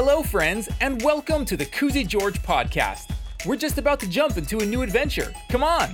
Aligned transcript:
Hello, 0.00 0.22
friends, 0.22 0.68
and 0.80 1.02
welcome 1.02 1.44
to 1.44 1.56
the 1.56 1.66
Koozy 1.66 2.04
George 2.06 2.40
podcast. 2.40 3.10
We're 3.44 3.56
just 3.56 3.78
about 3.78 3.98
to 3.98 4.08
jump 4.08 4.36
into 4.36 4.60
a 4.60 4.64
new 4.64 4.82
adventure. 4.82 5.34
Come 5.48 5.64
on! 5.64 5.90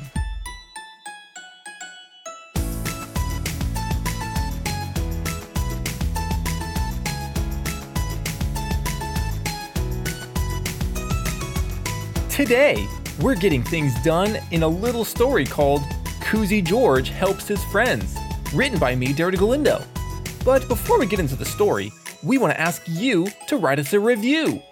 Today, 12.29 12.86
we're 13.23 13.34
getting 13.34 13.62
things 13.62 13.95
done 14.02 14.36
in 14.50 14.64
a 14.64 14.68
little 14.68 15.07
story 15.07 15.46
called 15.46 15.80
Koozy 16.21 16.61
George 16.61 17.09
Helps 17.09 17.48
His 17.48 17.64
Friends, 17.73 18.18
written 18.52 18.79
by 18.79 18.95
me, 18.95 19.14
Derek 19.14 19.39
Galindo. 19.39 19.82
But 20.45 20.68
before 20.68 20.98
we 20.98 21.07
get 21.07 21.21
into 21.21 21.36
the 21.36 21.46
story, 21.46 21.91
we 22.25 22.38
want 22.38 22.52
to 22.52 22.61
ask 22.61 22.82
you 22.86 23.29
to 23.48 23.57
write 23.57 23.79
us 23.79 23.93
a 23.93 24.00
review. 24.00 24.62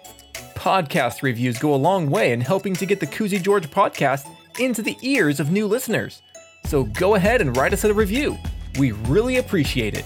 Podcast 0.55 1.21
reviews 1.21 1.59
go 1.59 1.73
a 1.73 1.75
long 1.75 2.09
way 2.09 2.31
in 2.31 2.41
helping 2.41 2.73
to 2.75 2.85
get 2.85 2.99
the 2.99 3.07
Koozy 3.07 3.41
George 3.41 3.69
podcast 3.69 4.27
into 4.59 4.81
the 4.81 4.97
ears 5.01 5.39
of 5.39 5.51
new 5.51 5.67
listeners. 5.67 6.21
So 6.65 6.83
go 6.83 7.15
ahead 7.15 7.41
and 7.41 7.55
write 7.55 7.73
us 7.73 7.83
a 7.83 7.93
review. 7.93 8.37
We 8.79 8.91
really 8.91 9.37
appreciate 9.37 9.93
it. 9.93 10.05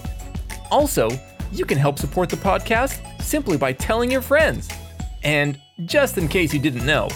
Also, 0.70 1.10
you 1.52 1.64
can 1.64 1.78
help 1.78 1.98
support 1.98 2.28
the 2.28 2.36
podcast 2.36 3.00
simply 3.22 3.56
by 3.56 3.72
telling 3.72 4.10
your 4.10 4.20
friends. 4.20 4.68
And 5.22 5.58
just 5.84 6.18
in 6.18 6.28
case 6.28 6.52
you 6.52 6.60
didn't 6.60 6.84
know, 6.84 7.08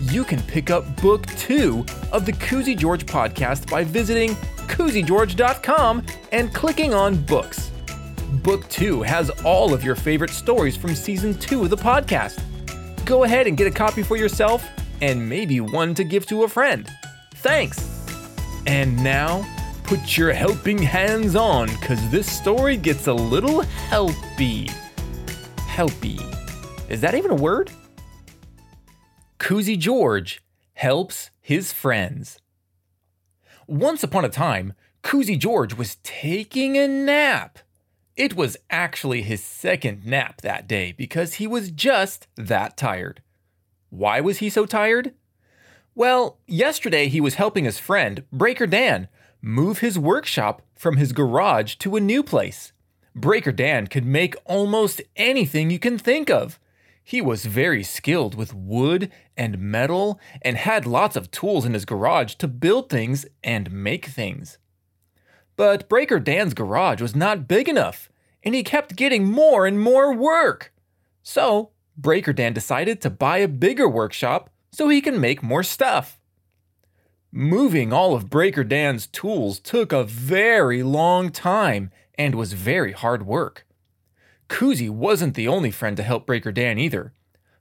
you 0.00 0.24
can 0.24 0.42
pick 0.42 0.70
up 0.70 1.00
book 1.00 1.26
two 1.36 1.84
of 2.12 2.26
the 2.26 2.32
Koozy 2.32 2.76
George 2.76 3.06
podcast 3.06 3.70
by 3.70 3.84
visiting 3.84 4.30
koozygeorge.com 4.68 6.04
and 6.32 6.52
clicking 6.52 6.92
on 6.92 7.16
books. 7.24 7.65
Book 8.42 8.68
two 8.68 9.02
has 9.02 9.30
all 9.44 9.72
of 9.72 9.82
your 9.82 9.94
favorite 9.94 10.30
stories 10.30 10.76
from 10.76 10.94
season 10.94 11.34
two 11.38 11.62
of 11.62 11.70
the 11.70 11.76
podcast. 11.76 12.42
Go 13.04 13.24
ahead 13.24 13.46
and 13.46 13.56
get 13.56 13.66
a 13.66 13.70
copy 13.70 14.02
for 14.02 14.16
yourself 14.16 14.64
and 15.00 15.28
maybe 15.28 15.60
one 15.60 15.94
to 15.94 16.04
give 16.04 16.26
to 16.26 16.42
a 16.44 16.48
friend. 16.48 16.90
Thanks! 17.36 17.88
And 18.66 19.02
now, 19.02 19.46
put 19.84 20.16
your 20.16 20.32
helping 20.32 20.78
hands 20.78 21.34
on 21.34 21.68
because 21.80 22.10
this 22.10 22.30
story 22.30 22.76
gets 22.76 23.06
a 23.06 23.14
little 23.14 23.62
helpy. 23.88 24.70
Helpy. 25.56 26.20
Is 26.90 27.00
that 27.00 27.14
even 27.14 27.30
a 27.30 27.36
word? 27.36 27.70
Koozy 29.38 29.76
George 29.76 30.42
helps 30.74 31.30
his 31.40 31.72
friends. 31.72 32.40
Once 33.66 34.02
upon 34.02 34.24
a 34.24 34.28
time, 34.28 34.74
Koozy 35.02 35.36
George 35.36 35.74
was 35.74 35.96
taking 36.02 36.76
a 36.76 36.86
nap. 36.86 37.60
It 38.16 38.34
was 38.34 38.56
actually 38.70 39.20
his 39.20 39.44
second 39.44 40.06
nap 40.06 40.40
that 40.40 40.66
day 40.66 40.92
because 40.92 41.34
he 41.34 41.46
was 41.46 41.70
just 41.70 42.28
that 42.36 42.76
tired. 42.76 43.22
Why 43.90 44.22
was 44.22 44.38
he 44.38 44.48
so 44.48 44.64
tired? 44.64 45.12
Well, 45.94 46.38
yesterday 46.46 47.08
he 47.08 47.20
was 47.20 47.34
helping 47.34 47.64
his 47.64 47.78
friend, 47.78 48.24
Breaker 48.32 48.66
Dan, 48.66 49.08
move 49.42 49.78
his 49.78 49.98
workshop 49.98 50.62
from 50.74 50.96
his 50.96 51.12
garage 51.12 51.74
to 51.76 51.96
a 51.96 52.00
new 52.00 52.22
place. 52.22 52.72
Breaker 53.14 53.52
Dan 53.52 53.86
could 53.86 54.06
make 54.06 54.34
almost 54.46 55.02
anything 55.16 55.68
you 55.70 55.78
can 55.78 55.98
think 55.98 56.30
of. 56.30 56.58
He 57.04 57.20
was 57.20 57.44
very 57.44 57.82
skilled 57.82 58.34
with 58.34 58.54
wood 58.54 59.12
and 59.36 59.58
metal 59.58 60.18
and 60.42 60.56
had 60.56 60.86
lots 60.86 61.16
of 61.16 61.30
tools 61.30 61.64
in 61.64 61.74
his 61.74 61.84
garage 61.84 62.34
to 62.36 62.48
build 62.48 62.88
things 62.88 63.26
and 63.44 63.70
make 63.70 64.06
things. 64.06 64.58
But 65.56 65.88
Breaker 65.88 66.20
Dan's 66.20 66.54
garage 66.54 67.00
was 67.00 67.16
not 67.16 67.48
big 67.48 67.68
enough, 67.68 68.10
and 68.42 68.54
he 68.54 68.62
kept 68.62 68.96
getting 68.96 69.24
more 69.24 69.66
and 69.66 69.80
more 69.80 70.14
work. 70.14 70.72
So, 71.22 71.70
Breaker 71.96 72.32
Dan 72.32 72.52
decided 72.52 73.00
to 73.00 73.10
buy 73.10 73.38
a 73.38 73.48
bigger 73.48 73.88
workshop 73.88 74.50
so 74.70 74.88
he 74.88 75.00
can 75.00 75.20
make 75.20 75.42
more 75.42 75.62
stuff. 75.62 76.18
Moving 77.32 77.92
all 77.92 78.14
of 78.14 78.30
Breaker 78.30 78.64
Dan's 78.64 79.06
tools 79.06 79.58
took 79.58 79.92
a 79.92 80.04
very 80.04 80.82
long 80.82 81.30
time 81.30 81.90
and 82.16 82.34
was 82.34 82.52
very 82.52 82.92
hard 82.92 83.26
work. 83.26 83.66
Koozy 84.48 84.88
wasn't 84.88 85.34
the 85.34 85.48
only 85.48 85.70
friend 85.70 85.96
to 85.96 86.02
help 86.02 86.26
Breaker 86.26 86.52
Dan 86.52 86.78
either. 86.78 87.12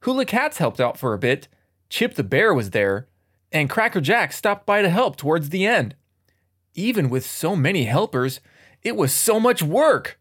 Hula 0.01 0.25
Cats 0.25 0.59
helped 0.59 0.79
out 0.79 0.97
for 0.97 1.13
a 1.13 1.19
bit, 1.19 1.47
Chip 1.89 2.16
the 2.16 2.23
Bear 2.23 2.53
was 2.53 2.72
there, 2.72 3.07
and 3.51 3.69
Cracker 3.69 4.01
Jack 4.01 4.33
stopped 4.33 4.66
by 4.66 4.81
to 4.81 4.89
help 4.89 5.16
towards 5.16 5.50
the 5.50 5.66
end. 5.66 5.95
Even 6.75 7.09
with 7.09 7.25
so 7.25 7.56
many 7.56 7.86
helpers, 7.86 8.41
it 8.84 8.96
was 8.96 9.13
so 9.13 9.40
much 9.40 9.63
work. 9.63 10.19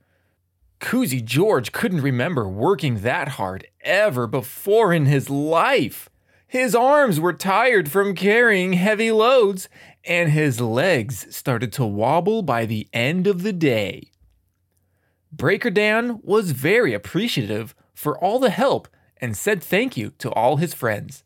Koozy 0.78 1.20
George 1.20 1.72
couldn't 1.72 2.00
remember 2.00 2.48
working 2.48 3.00
that 3.00 3.30
hard 3.30 3.66
ever 3.82 4.26
before 4.26 4.92
in 4.92 5.06
his 5.06 5.28
life. 5.28 6.08
His 6.46 6.74
arms 6.74 7.18
were 7.18 7.32
tired 7.32 7.90
from 7.90 8.14
carrying 8.14 8.74
heavy 8.74 9.10
loads, 9.10 9.68
and 10.04 10.30
his 10.30 10.60
legs 10.60 11.34
started 11.34 11.72
to 11.72 11.84
wobble 11.84 12.42
by 12.42 12.66
the 12.66 12.88
end 12.92 13.26
of 13.26 13.42
the 13.42 13.52
day. 13.52 14.12
Breaker 15.32 15.70
Dan 15.70 16.20
was 16.22 16.52
very 16.52 16.94
appreciative 16.94 17.74
for 17.92 18.16
all 18.18 18.38
the 18.38 18.50
help 18.50 18.86
and 19.16 19.36
said 19.36 19.62
thank 19.62 19.96
you 19.96 20.12
to 20.18 20.30
all 20.30 20.58
his 20.58 20.74
friends. 20.74 21.24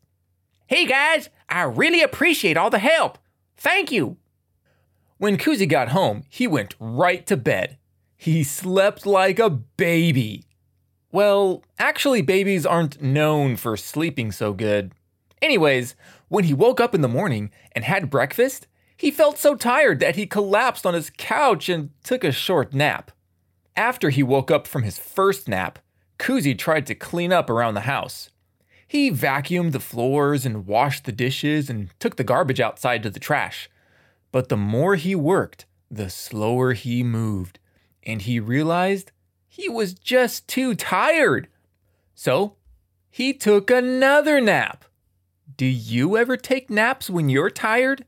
Hey 0.66 0.86
guys, 0.86 1.28
I 1.48 1.62
really 1.64 2.00
appreciate 2.00 2.56
all 2.56 2.70
the 2.70 2.78
help. 2.78 3.18
Thank 3.56 3.92
you. 3.92 4.16
When 5.18 5.36
Koozy 5.36 5.66
got 5.66 5.88
home, 5.88 6.22
he 6.28 6.46
went 6.46 6.76
right 6.78 7.26
to 7.26 7.36
bed. 7.36 7.76
He 8.16 8.44
slept 8.44 9.04
like 9.04 9.40
a 9.40 9.50
baby. 9.50 10.44
Well, 11.10 11.64
actually, 11.76 12.22
babies 12.22 12.64
aren't 12.64 13.02
known 13.02 13.56
for 13.56 13.76
sleeping 13.76 14.30
so 14.30 14.52
good. 14.52 14.92
Anyways, 15.42 15.96
when 16.28 16.44
he 16.44 16.54
woke 16.54 16.80
up 16.80 16.94
in 16.94 17.00
the 17.00 17.08
morning 17.08 17.50
and 17.72 17.84
had 17.84 18.10
breakfast, 18.10 18.68
he 18.96 19.10
felt 19.10 19.38
so 19.38 19.56
tired 19.56 19.98
that 19.98 20.14
he 20.14 20.26
collapsed 20.26 20.86
on 20.86 20.94
his 20.94 21.10
couch 21.16 21.68
and 21.68 21.90
took 22.04 22.22
a 22.22 22.30
short 22.30 22.72
nap. 22.72 23.10
After 23.76 24.10
he 24.10 24.22
woke 24.22 24.52
up 24.52 24.68
from 24.68 24.84
his 24.84 24.98
first 24.98 25.48
nap, 25.48 25.80
Koozy 26.18 26.54
tried 26.54 26.86
to 26.86 26.94
clean 26.94 27.32
up 27.32 27.50
around 27.50 27.74
the 27.74 27.80
house. 27.80 28.30
He 28.86 29.10
vacuumed 29.10 29.72
the 29.72 29.80
floors 29.80 30.46
and 30.46 30.66
washed 30.66 31.04
the 31.04 31.12
dishes 31.12 31.68
and 31.68 31.90
took 31.98 32.16
the 32.16 32.24
garbage 32.24 32.60
outside 32.60 33.02
to 33.02 33.10
the 33.10 33.20
trash. 33.20 33.68
But 34.30 34.48
the 34.48 34.56
more 34.56 34.96
he 34.96 35.14
worked, 35.14 35.66
the 35.90 36.10
slower 36.10 36.72
he 36.72 37.02
moved, 37.02 37.58
and 38.04 38.22
he 38.22 38.40
realized 38.40 39.12
he 39.46 39.68
was 39.68 39.94
just 39.94 40.46
too 40.48 40.74
tired. 40.74 41.48
So 42.14 42.56
he 43.10 43.32
took 43.32 43.70
another 43.70 44.40
nap. 44.40 44.84
Do 45.56 45.66
you 45.66 46.16
ever 46.16 46.36
take 46.36 46.70
naps 46.70 47.10
when 47.10 47.28
you're 47.28 47.50
tired? 47.50 48.04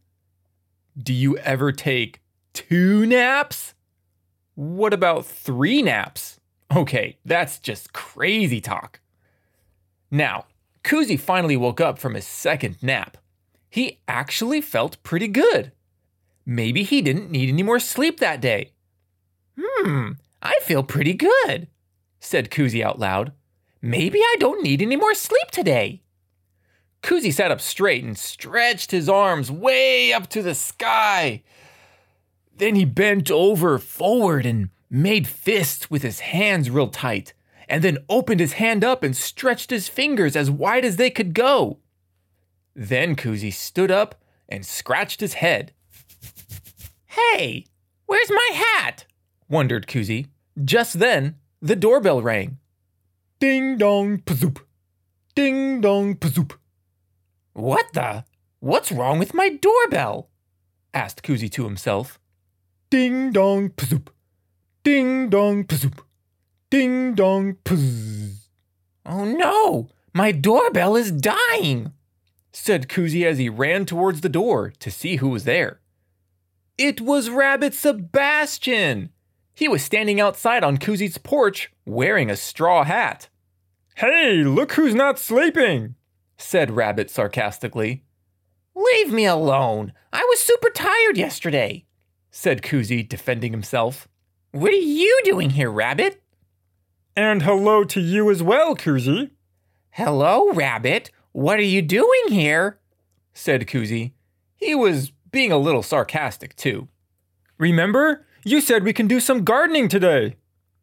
Do 0.96 1.12
you 1.12 1.36
ever 1.38 1.72
take 1.72 2.20
two 2.52 3.06
naps? 3.06 3.74
What 4.54 4.92
about 4.92 5.26
three 5.26 5.82
naps? 5.82 6.38
Okay, 6.74 7.18
that's 7.24 7.58
just 7.58 7.92
crazy 7.92 8.60
talk. 8.60 9.00
Now, 10.10 10.44
Koozy 10.84 11.16
finally 11.16 11.56
woke 11.56 11.80
up 11.80 11.98
from 11.98 12.14
his 12.14 12.26
second 12.26 12.82
nap. 12.82 13.16
He 13.68 14.00
actually 14.06 14.60
felt 14.60 15.02
pretty 15.02 15.28
good. 15.28 15.72
Maybe 16.50 16.82
he 16.82 17.00
didn't 17.00 17.30
need 17.30 17.48
any 17.48 17.62
more 17.62 17.78
sleep 17.78 18.18
that 18.18 18.40
day. 18.40 18.72
Hmm, 19.56 20.14
I 20.42 20.58
feel 20.62 20.82
pretty 20.82 21.14
good, 21.14 21.68
said 22.18 22.50
Koozy 22.50 22.82
out 22.82 22.98
loud. 22.98 23.30
Maybe 23.80 24.18
I 24.18 24.34
don't 24.40 24.64
need 24.64 24.82
any 24.82 24.96
more 24.96 25.14
sleep 25.14 25.52
today. 25.52 26.02
Koozy 27.04 27.30
sat 27.30 27.52
up 27.52 27.60
straight 27.60 28.02
and 28.02 28.18
stretched 28.18 28.90
his 28.90 29.08
arms 29.08 29.48
way 29.48 30.12
up 30.12 30.26
to 30.30 30.42
the 30.42 30.56
sky. 30.56 31.44
Then 32.52 32.74
he 32.74 32.84
bent 32.84 33.30
over 33.30 33.78
forward 33.78 34.44
and 34.44 34.70
made 34.90 35.28
fists 35.28 35.88
with 35.88 36.02
his 36.02 36.18
hands 36.18 36.68
real 36.68 36.88
tight, 36.88 37.32
and 37.68 37.84
then 37.84 37.98
opened 38.08 38.40
his 38.40 38.54
hand 38.54 38.82
up 38.82 39.04
and 39.04 39.16
stretched 39.16 39.70
his 39.70 39.88
fingers 39.88 40.34
as 40.34 40.50
wide 40.50 40.84
as 40.84 40.96
they 40.96 41.10
could 41.10 41.32
go. 41.32 41.78
Then 42.74 43.14
Koozy 43.14 43.52
stood 43.52 43.92
up 43.92 44.16
and 44.48 44.66
scratched 44.66 45.20
his 45.20 45.34
head. 45.34 45.74
Hey, 47.10 47.66
where's 48.06 48.30
my 48.30 48.50
hat? 48.52 49.04
wondered 49.48 49.88
Koozy. 49.88 50.28
Just 50.64 51.00
then, 51.00 51.36
the 51.60 51.74
doorbell 51.74 52.22
rang. 52.22 52.58
Ding 53.40 53.78
dong, 53.78 54.18
pazoop. 54.18 54.58
Ding 55.34 55.80
dong, 55.80 56.14
pazoop. 56.14 56.52
What 57.52 57.92
the? 57.94 58.24
What's 58.60 58.92
wrong 58.92 59.18
with 59.18 59.34
my 59.34 59.48
doorbell? 59.48 60.30
asked 60.94 61.24
Koozy 61.24 61.50
to 61.50 61.64
himself. 61.64 62.20
Ding 62.90 63.32
dong 63.32 63.70
pzoop. 63.70 64.08
Ding 64.84 65.30
dong 65.30 65.64
pzoop. 65.64 65.98
Ding 66.70 67.16
dong 67.16 67.56
pz. 67.64 68.46
Oh 69.04 69.24
no! 69.24 69.88
My 70.14 70.30
doorbell 70.30 70.94
is 70.94 71.10
dying! 71.10 71.92
said 72.52 72.88
Koozy 72.88 73.26
as 73.26 73.38
he 73.38 73.48
ran 73.48 73.84
towards 73.84 74.20
the 74.20 74.28
door 74.28 74.72
to 74.78 74.90
see 74.92 75.16
who 75.16 75.30
was 75.30 75.42
there. 75.42 75.79
It 76.82 77.02
was 77.02 77.28
Rabbit 77.28 77.74
Sebastian! 77.74 79.10
He 79.52 79.68
was 79.68 79.84
standing 79.84 80.18
outside 80.18 80.64
on 80.64 80.78
Koozy's 80.78 81.18
porch 81.18 81.70
wearing 81.84 82.30
a 82.30 82.36
straw 82.36 82.84
hat. 82.84 83.28
Hey, 83.96 84.36
look 84.36 84.72
who's 84.72 84.94
not 84.94 85.18
sleeping, 85.18 85.94
said 86.38 86.70
Rabbit 86.70 87.10
sarcastically. 87.10 88.02
Leave 88.74 89.12
me 89.12 89.26
alone. 89.26 89.92
I 90.10 90.24
was 90.30 90.40
super 90.40 90.70
tired 90.70 91.18
yesterday, 91.18 91.84
said 92.30 92.62
Koozy, 92.62 93.02
defending 93.02 93.52
himself. 93.52 94.08
What 94.52 94.72
are 94.72 94.76
you 94.76 95.20
doing 95.22 95.50
here, 95.50 95.70
Rabbit? 95.70 96.22
And 97.14 97.42
hello 97.42 97.84
to 97.84 98.00
you 98.00 98.30
as 98.30 98.42
well, 98.42 98.74
Koozy. 98.74 99.32
Hello, 99.90 100.50
Rabbit. 100.54 101.10
What 101.32 101.58
are 101.58 101.62
you 101.62 101.82
doing 101.82 102.28
here? 102.30 102.80
said 103.34 103.66
Koozy. 103.66 104.14
He 104.56 104.74
was 104.74 105.12
being 105.30 105.52
a 105.52 105.58
little 105.58 105.82
sarcastic, 105.82 106.56
too. 106.56 106.88
Remember? 107.58 108.26
You 108.44 108.60
said 108.60 108.84
we 108.84 108.92
can 108.92 109.06
do 109.06 109.20
some 109.20 109.44
gardening 109.44 109.88
today, 109.88 110.36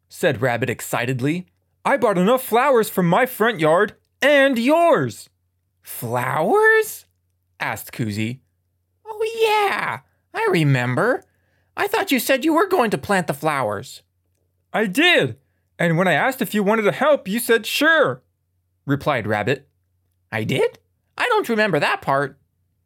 said 0.08 0.40
Rabbit 0.40 0.70
excitedly. 0.70 1.46
I 1.84 1.96
bought 1.96 2.18
enough 2.18 2.44
flowers 2.44 2.88
from 2.88 3.08
my 3.08 3.26
front 3.26 3.60
yard 3.60 3.94
and 4.22 4.58
yours. 4.58 5.28
Flowers? 5.82 7.06
asked 7.58 7.92
Koozy. 7.92 8.40
Oh, 9.04 9.38
yeah, 9.40 10.00
I 10.34 10.48
remember. 10.50 11.24
I 11.76 11.86
thought 11.86 12.12
you 12.12 12.20
said 12.20 12.44
you 12.44 12.54
were 12.54 12.68
going 12.68 12.90
to 12.90 12.98
plant 12.98 13.26
the 13.26 13.34
flowers. 13.34 14.02
I 14.72 14.86
did. 14.86 15.36
And 15.78 15.96
when 15.96 16.08
I 16.08 16.12
asked 16.12 16.42
if 16.42 16.54
you 16.54 16.62
wanted 16.62 16.82
to 16.82 16.92
help, 16.92 17.26
you 17.26 17.38
said 17.38 17.66
sure, 17.66 18.22
replied 18.84 19.26
Rabbit. 19.26 19.68
I 20.30 20.44
did? 20.44 20.78
I 21.16 21.26
don't 21.28 21.48
remember 21.48 21.80
that 21.80 22.02
part. 22.02 22.38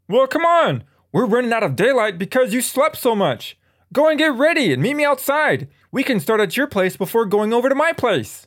Well, 0.09 0.27
come 0.27 0.45
on. 0.45 0.85
We're 1.13 1.27
running 1.27 1.53
out 1.53 1.63
of 1.63 1.77
daylight 1.77 2.19
because 2.19 2.55
you 2.55 2.63
slept 2.63 2.97
so 2.97 3.15
much. 3.15 3.59
Go 3.93 4.09
and 4.09 4.19
get 4.19 4.33
ready 4.33 4.73
and 4.73 4.83
meet 4.83 4.95
me 4.95 5.05
outside. 5.05 5.69
We 5.91 6.03
can 6.03 6.19
start 6.19 6.41
at 6.41 6.57
your 6.57 6.67
place 6.67 6.97
before 6.97 7.27
going 7.27 7.53
over 7.53 7.69
to 7.69 7.75
my 7.75 7.93
place. 7.93 8.47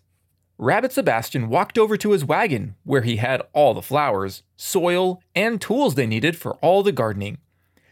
Rabbit 0.58 0.92
Sebastian 0.92 1.50
walked 1.50 1.78
over 1.78 1.96
to 1.98 2.12
his 2.12 2.26
wagon, 2.26 2.76
where 2.84 3.04
he 3.04 3.18
had 3.18 3.44
all 3.54 3.76
the 3.76 3.84
flowers, 3.84 4.42
soil, 4.56 5.22
and 5.36 5.62
tools 5.62 5.94
they 5.94 6.08
needed 6.08 6.36
for 6.36 6.56
all 6.56 6.82
the 6.82 6.92
gardening. 6.92 7.38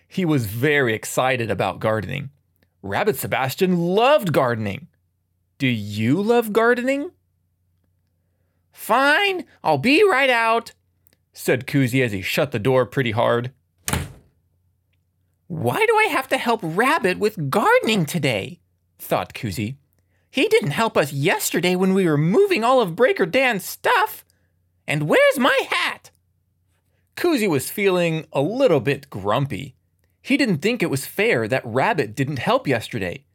He 0.08 0.26
was 0.26 0.48
very 0.48 0.94
excited 0.96 1.52
about 1.52 1.80
gardening. 1.80 2.32
Rabbit 2.82 3.18
Sebastian 3.18 3.78
loved 3.78 4.34
gardening. 4.34 4.88
Do 5.60 5.68
you 5.68 6.20
love 6.20 6.52
gardening? 6.52 7.12
Fine, 8.72 9.46
I'll 9.64 9.78
be 9.78 10.04
right 10.04 10.30
out, 10.30 10.74
said 11.32 11.68
Koozy 11.68 12.04
as 12.04 12.12
he 12.12 12.22
shut 12.24 12.52
the 12.52 12.60
door 12.60 12.86
pretty 12.88 13.12
hard. 13.12 13.52
Why 15.48 15.86
do 15.86 15.96
I 15.98 16.06
have 16.12 16.28
to 16.30 16.38
help 16.38 16.62
Rabbit 16.64 17.20
with 17.20 17.50
gardening 17.50 18.06
today? 18.06 18.60
thought 18.98 19.34
Koozy. 19.34 19.78
He 20.32 20.48
didn't 20.48 20.72
help 20.72 20.98
us 20.98 21.14
yesterday 21.14 21.76
when 21.76 21.94
we 21.94 22.08
were 22.08 22.18
moving 22.18 22.64
all 22.64 22.82
of 22.82 22.96
Breaker 22.96 23.26
Dan's 23.26 23.66
stuff. 23.66 24.26
And 24.88 25.08
where's 25.08 25.38
my 25.38 25.60
hat? 25.70 26.10
Koozy 27.16 27.48
was 27.48 27.70
feeling 27.70 28.26
a 28.34 28.42
little 28.42 28.80
bit 28.80 29.10
grumpy. 29.10 29.76
He 30.22 30.38
didn't 30.38 30.60
think 30.60 30.82
it 30.82 30.90
was 30.90 31.06
fair 31.06 31.48
that 31.48 31.66
Rabbit 31.66 32.16
didn't 32.16 32.40
help 32.40 32.68
yesterday. 32.68 33.26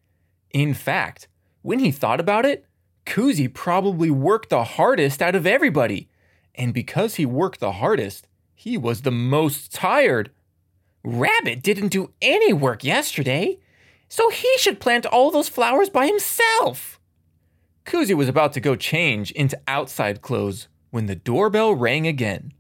In 0.51 0.75
fact, 0.75 1.29
when 1.63 1.79
he 1.79 1.91
thought 1.91 2.19
about 2.19 2.45
it, 2.45 2.65
Koozy 3.05 3.47
probably 3.47 4.11
worked 4.11 4.49
the 4.49 4.65
hardest 4.65 5.23
out 5.23 5.35
of 5.35 5.47
everybody. 5.47 6.09
And 6.55 6.75
because 6.75 7.15
he 7.15 7.27
worked 7.27 7.61
the 7.61 7.73
hardest, 7.73 8.27
he 8.55 8.77
was 8.77 9.03
the 9.03 9.11
most 9.11 9.73
tired. 9.73 10.31
Rabbit 11.05 11.62
didn't 11.62 11.89
do 11.89 12.12
any 12.21 12.53
work 12.53 12.85
yesterday 12.85 13.59
so 14.09 14.31
he 14.31 14.53
should 14.59 14.81
plant 14.81 15.06
all 15.06 15.31
those 15.31 15.49
flowers 15.49 15.91
by 15.91 16.06
himself. 16.06 17.00
Koozy 17.85 18.15
was 18.15 18.29
about 18.29 18.53
to 18.55 18.61
go 18.61 18.77
change 18.77 19.31
into 19.33 19.61
outside 19.67 20.23
clothes 20.23 20.69
when 20.91 21.06
the 21.06 21.15
doorbell 21.15 21.75
rang 21.75 22.06
again. 22.06 22.53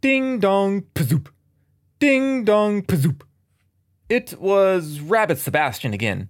Ding 0.00 0.38
dong, 0.38 0.82
pazoop. 0.94 1.28
Ding 1.98 2.44
dong, 2.44 2.82
pazoop. 2.82 3.22
It 4.08 4.40
was 4.40 5.00
Rabbit 5.00 5.38
Sebastian 5.38 5.92
again. 5.92 6.28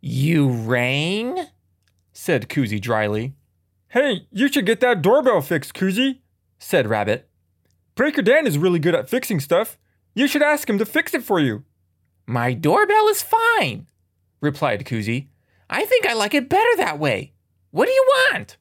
You 0.00 0.48
rang? 0.48 1.46
said 2.12 2.48
Koozy 2.48 2.80
dryly. 2.80 3.34
Hey, 3.88 4.26
you 4.32 4.48
should 4.48 4.66
get 4.66 4.80
that 4.80 5.02
doorbell 5.02 5.42
fixed, 5.42 5.74
Koozy, 5.74 6.20
said 6.58 6.86
Rabbit. 6.86 7.28
Breaker 7.94 8.22
Dan 8.22 8.46
is 8.46 8.56
really 8.56 8.78
good 8.78 8.94
at 8.94 9.10
fixing 9.10 9.38
stuff. 9.38 9.76
You 10.14 10.26
should 10.26 10.42
ask 10.42 10.68
him 10.68 10.78
to 10.78 10.86
fix 10.86 11.14
it 11.14 11.22
for 11.22 11.40
you. 11.40 11.64
My 12.26 12.52
doorbell 12.54 13.08
is 13.08 13.22
fine, 13.22 13.86
replied 14.40 14.84
Koozy. 14.84 15.28
I 15.70 15.84
think 15.84 16.06
I 16.06 16.12
like 16.12 16.34
it 16.34 16.48
better 16.48 16.76
that 16.76 16.98
way. 16.98 17.32
What 17.70 17.86
do 17.86 17.92
you 17.92 18.04
want? 18.08 18.58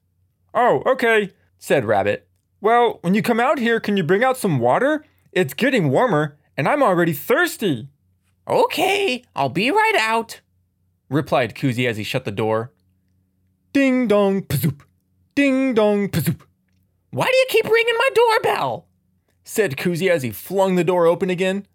Oh, 0.54 0.82
okay, 0.86 1.32
said 1.58 1.86
Rabbit. 1.86 2.28
Well, 2.62 3.00
when 3.02 3.14
you 3.14 3.22
come 3.22 3.40
out 3.40 3.60
here, 3.60 3.80
can 3.80 3.98
you 3.98 4.04
bring 4.04 4.24
out 4.24 4.38
some 4.38 4.60
water? 4.60 5.04
It's 5.32 5.54
getting 5.54 5.90
warmer, 5.90 6.38
and 6.56 6.68
I'm 6.68 6.84
already 6.84 7.14
thirsty. 7.14 7.90
Okay, 8.48 9.24
I'll 9.36 9.50
be 9.50 9.72
right 9.72 9.96
out, 9.98 10.42
replied 11.10 11.56
Koozy 11.56 11.88
as 11.88 11.98
he 11.98 12.04
shut 12.04 12.26
the 12.26 12.32
door. 12.32 12.72
Ding 13.74 14.08
dong, 14.08 14.44
pazoop. 14.44 14.82
Ding 15.36 15.74
dong, 15.74 16.10
pazoop. 16.10 16.42
Why 17.12 17.26
do 17.26 17.36
you 17.36 17.46
keep 17.50 17.66
ringing 17.66 17.98
my 17.98 18.10
doorbell? 18.14 18.88
Said 19.44 19.78
Koozy 19.78 20.10
as 20.10 20.24
he 20.24 20.32
flung 20.32 20.76
the 20.76 20.84
door 20.84 21.06
open 21.06 21.30
again. 21.30 21.66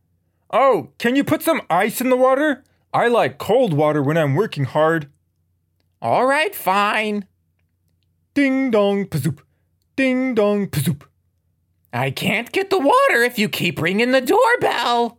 Oh, 0.51 0.91
can 0.99 1.17
you 1.17 1.25
put 1.25 1.43
some 1.43 1.63
ice 1.69 2.01
in 2.01 2.11
the 2.11 2.17
water? 2.17 2.63
I 2.93 3.09
like 3.09 3.39
cold 3.39 3.75
water 3.75 4.03
when 4.03 4.17
I'm 4.17 4.35
working 4.35 4.65
hard. 4.65 5.09
All 6.01 6.27
right, 6.27 6.55
fine. 6.55 7.27
Ding 8.35 8.71
dong, 8.71 9.07
pazoop. 9.07 9.41
Ding 9.97 10.35
dong, 10.35 10.69
pazoop. 10.69 11.03
I 11.93 12.11
can't 12.11 12.53
get 12.53 12.71
the 12.71 12.79
water 12.79 13.23
if 13.23 13.39
you 13.39 13.49
keep 13.49 13.81
ringing 13.81 14.13
the 14.13 14.21
doorbell. 14.21 15.19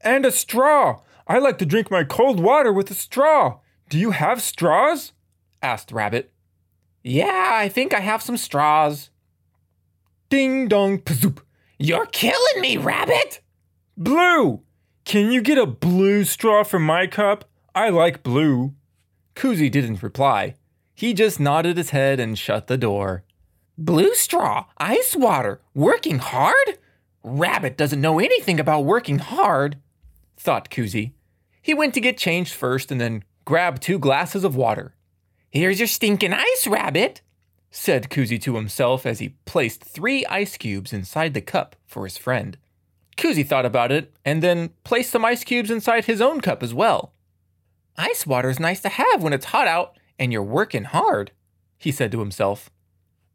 And 0.00 0.24
a 0.24 0.32
straw. 0.32 1.00
I 1.26 1.38
like 1.38 1.58
to 1.58 1.66
drink 1.66 1.90
my 1.90 2.04
cold 2.04 2.40
water 2.40 2.72
with 2.72 2.90
a 2.90 2.94
straw. 2.94 3.58
Do 3.90 3.98
you 3.98 4.12
have 4.12 4.40
straws? 4.40 5.12
asked 5.62 5.92
Rabbit. 5.92 6.32
Yeah, 7.02 7.50
I 7.52 7.68
think 7.68 7.92
I 7.92 8.00
have 8.00 8.22
some 8.22 8.36
straws. 8.36 9.10
Ding 10.30 10.68
dong, 10.68 10.98
pazoop. 10.98 11.40
You're 11.80 12.06
killing 12.06 12.60
me, 12.60 12.76
Rabbit! 12.76 13.40
Blue! 13.96 14.62
Can 15.04 15.30
you 15.30 15.40
get 15.40 15.58
a 15.58 15.66
blue 15.66 16.24
straw 16.24 16.64
for 16.64 16.80
my 16.80 17.06
cup? 17.06 17.44
I 17.72 17.88
like 17.90 18.24
blue. 18.24 18.74
Koozy 19.36 19.70
didn't 19.70 20.02
reply. 20.02 20.56
He 20.92 21.14
just 21.14 21.38
nodded 21.38 21.76
his 21.76 21.90
head 21.90 22.18
and 22.18 22.36
shut 22.36 22.66
the 22.66 22.76
door. 22.76 23.22
Blue 23.78 24.12
straw, 24.14 24.66
ice 24.78 25.14
water, 25.14 25.60
working 25.72 26.18
hard? 26.18 26.78
Rabbit 27.22 27.76
doesn't 27.76 28.00
know 28.00 28.18
anything 28.18 28.58
about 28.58 28.84
working 28.84 29.20
hard, 29.20 29.78
thought 30.36 30.70
Koozy. 30.70 31.12
He 31.62 31.74
went 31.74 31.94
to 31.94 32.00
get 32.00 32.18
changed 32.18 32.54
first 32.54 32.90
and 32.90 33.00
then 33.00 33.22
grabbed 33.44 33.82
two 33.82 34.00
glasses 34.00 34.42
of 34.42 34.56
water. 34.56 34.96
Here's 35.48 35.78
your 35.78 35.86
stinking 35.86 36.32
ice, 36.32 36.66
Rabbit, 36.66 37.22
said 37.70 38.10
Koozy 38.10 38.38
to 38.40 38.56
himself 38.56 39.04
as 39.04 39.18
he 39.18 39.36
placed 39.44 39.84
three 39.84 40.24
ice 40.26 40.56
cubes 40.56 40.92
inside 40.92 41.34
the 41.34 41.40
cup 41.40 41.76
for 41.86 42.04
his 42.04 42.16
friend. 42.16 42.56
Koozy 43.16 43.42
thought 43.42 43.66
about 43.66 43.92
it 43.92 44.14
and 44.24 44.42
then 44.42 44.70
placed 44.84 45.10
some 45.10 45.24
ice 45.24 45.44
cubes 45.44 45.70
inside 45.70 46.04
his 46.04 46.20
own 46.20 46.40
cup 46.40 46.62
as 46.62 46.72
well. 46.72 47.12
Ice 47.96 48.26
water's 48.26 48.60
nice 48.60 48.80
to 48.80 48.88
have 48.88 49.22
when 49.22 49.32
it's 49.32 49.46
hot 49.46 49.66
out 49.66 49.96
and 50.18 50.32
you're 50.32 50.42
working 50.42 50.84
hard, 50.84 51.32
he 51.76 51.92
said 51.92 52.12
to 52.12 52.20
himself. 52.20 52.70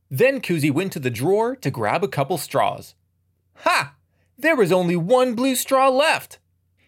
Then 0.09 0.41
Koozy 0.41 0.71
went 0.71 0.93
to 0.93 0.99
the 0.99 1.09
drawer 1.09 1.55
to 1.57 1.71
grab 1.71 2.03
a 2.03 2.07
couple 2.07 2.37
straws. 2.37 2.95
Ha! 3.57 3.95
There 4.37 4.55
was 4.55 4.71
only 4.71 4.95
one 4.95 5.35
blue 5.35 5.55
straw 5.55 5.89
left. 5.89 6.39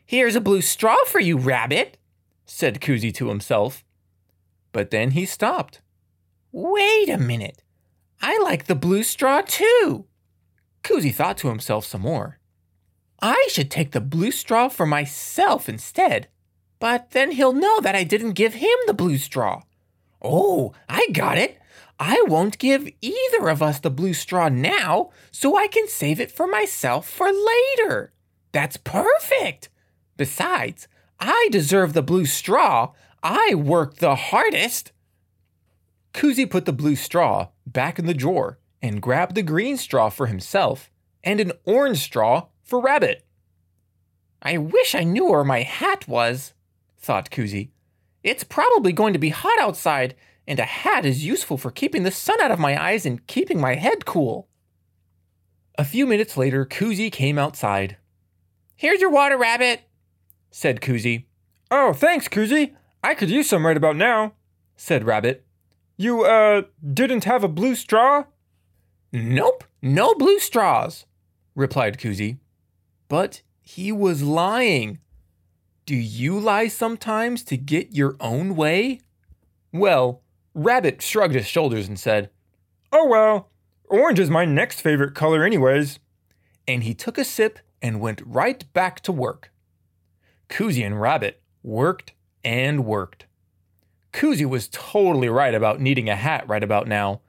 Here's 0.06 0.36
a 0.36 0.42
blue 0.42 0.62
straw 0.62 0.98
for 1.06 1.20
you, 1.20 1.38
Rabbit, 1.38 1.98
said 2.46 2.82
Koozy 2.82 3.14
to 3.16 3.30
himself. 3.30 3.84
But 4.72 4.92
then 4.92 5.12
he 5.12 5.26
stopped. 5.26 5.82
Wait 6.58 7.10
a 7.10 7.18
minute. 7.18 7.62
I 8.22 8.40
like 8.42 8.68
the 8.68 8.76
blue 8.76 9.04
straw 9.04 9.42
too. 9.42 10.06
Koozy 10.84 11.12
thought 11.12 11.36
to 11.40 11.50
himself 11.50 11.86
some 11.86 12.00
more. 12.00 12.40
I 13.22 13.50
should 13.52 13.70
take 13.70 13.92
the 13.92 14.00
blue 14.00 14.32
straw 14.32 14.70
for 14.70 14.86
myself 14.86 15.68
instead. 15.68 16.30
But 16.80 17.12
then 17.12 17.32
he'll 17.32 17.52
know 17.52 17.82
that 17.82 17.94
I 17.94 18.06
didn't 18.06 18.40
give 18.40 18.54
him 18.54 18.78
the 18.88 18.94
blue 18.94 19.18
straw. 19.18 19.64
Oh, 20.22 20.72
I 20.88 21.08
got 21.12 21.38
it. 21.38 21.60
I 22.00 22.24
won't 22.26 22.58
give 22.58 22.90
either 23.02 23.50
of 23.50 23.62
us 23.62 23.80
the 23.80 23.92
blue 23.92 24.14
straw 24.14 24.48
now, 24.48 25.10
so 25.34 25.58
I 25.58 25.68
can 25.68 25.90
save 25.90 26.22
it 26.22 26.32
for 26.32 26.48
myself 26.48 27.10
for 27.10 27.28
later. 27.34 28.14
That's 28.54 28.78
perfect. 28.78 29.68
Besides, 30.16 30.88
I 31.20 31.50
deserve 31.52 31.92
the 31.92 32.02
blue 32.02 32.26
straw. 32.26 32.94
I 33.22 33.56
worked 33.56 34.00
the 34.00 34.16
hardest. 34.16 34.94
Koozy 36.16 36.46
put 36.46 36.64
the 36.64 36.72
blue 36.72 36.96
straw 36.96 37.50
back 37.68 38.00
in 38.00 38.06
the 38.06 38.14
drawer 38.14 38.58
and 38.82 39.02
grabbed 39.02 39.36
the 39.36 39.44
green 39.44 39.76
straw 39.76 40.08
for 40.08 40.28
himself 40.28 40.90
and 41.26 41.42
an 41.42 41.52
orange 41.66 41.98
straw 41.98 42.48
for 42.64 42.80
Rabbit. 42.80 43.28
I 44.42 44.58
wish 44.58 44.96
I 44.96 45.04
knew 45.04 45.30
where 45.30 45.44
my 45.44 45.64
hat 45.64 46.08
was, 46.08 46.54
thought 46.98 47.30
Koozy. 47.32 47.72
It's 48.24 48.46
probably 48.46 48.94
going 48.94 49.12
to 49.12 49.20
be 49.20 49.30
hot 49.30 49.60
outside, 49.60 50.16
and 50.48 50.58
a 50.58 50.64
hat 50.64 51.06
is 51.06 51.26
useful 51.26 51.58
for 51.58 51.70
keeping 51.70 52.04
the 52.04 52.12
sun 52.12 52.40
out 52.40 52.52
of 52.52 52.60
my 52.60 52.82
eyes 52.82 53.06
and 53.06 53.28
keeping 53.28 53.60
my 53.60 53.76
head 53.76 54.06
cool. 54.06 54.48
A 55.78 55.84
few 55.84 56.08
minutes 56.08 56.38
later, 56.38 56.66
Koozy 56.66 57.12
came 57.12 57.38
outside. 57.38 57.98
Here's 58.78 59.02
your 59.02 59.12
water, 59.12 59.38
Rabbit, 59.38 59.82
said 60.50 60.80
Koozy. 60.80 61.26
Oh, 61.70 61.92
thanks, 61.92 62.30
Koozy. 62.30 62.74
I 63.04 63.16
could 63.16 63.30
use 63.30 63.50
some 63.50 63.66
right 63.66 63.76
about 63.76 63.98
now, 63.98 64.36
said 64.78 65.04
Rabbit. 65.04 65.46
You, 65.98 66.24
uh, 66.24 66.64
didn't 66.94 67.24
have 67.24 67.44
a 67.44 67.48
blue 67.48 67.76
straw? 67.76 68.26
Nope, 69.12 69.64
no 69.82 70.14
blue 70.14 70.40
straws, 70.40 71.06
replied 71.56 71.98
Koozy. 71.98 72.38
But 73.08 73.42
he 73.62 73.92
was 73.92 74.22
lying. 74.22 75.00
Do 75.86 75.96
you 75.96 76.40
lie 76.40 76.68
sometimes 76.68 77.44
to 77.46 77.58
get 77.58 77.96
your 77.96 78.18
own 78.20 78.56
way? 78.56 79.00
Well, 79.72 80.22
Rabbit 80.54 81.02
shrugged 81.02 81.36
his 81.36 81.48
shoulders 81.48 81.88
and 81.88 82.00
said, 82.00 82.30
Oh 82.92 83.08
well, 83.08 83.52
orange 83.86 84.20
is 84.20 84.30
my 84.30 84.46
next 84.46 84.82
favorite 84.82 85.16
color, 85.16 85.44
anyways. 85.44 86.00
And 86.68 86.84
he 86.84 86.94
took 86.94 87.18
a 87.18 87.24
sip 87.24 87.60
and 87.82 88.02
went 88.02 88.22
right 88.26 88.72
back 88.74 89.02
to 89.02 89.12
work. 89.12 89.52
Koozy 90.50 90.84
and 90.84 91.00
Rabbit 91.00 91.42
worked 91.62 92.14
and 92.44 92.86
worked. 92.86 93.26
Koozy 94.16 94.46
was 94.46 94.70
totally 94.70 95.28
right 95.28 95.54
about 95.54 95.82
needing 95.82 96.08
a 96.08 96.16
hat 96.16 96.48
right 96.48 96.64
about 96.64 96.88
now. 96.88 97.20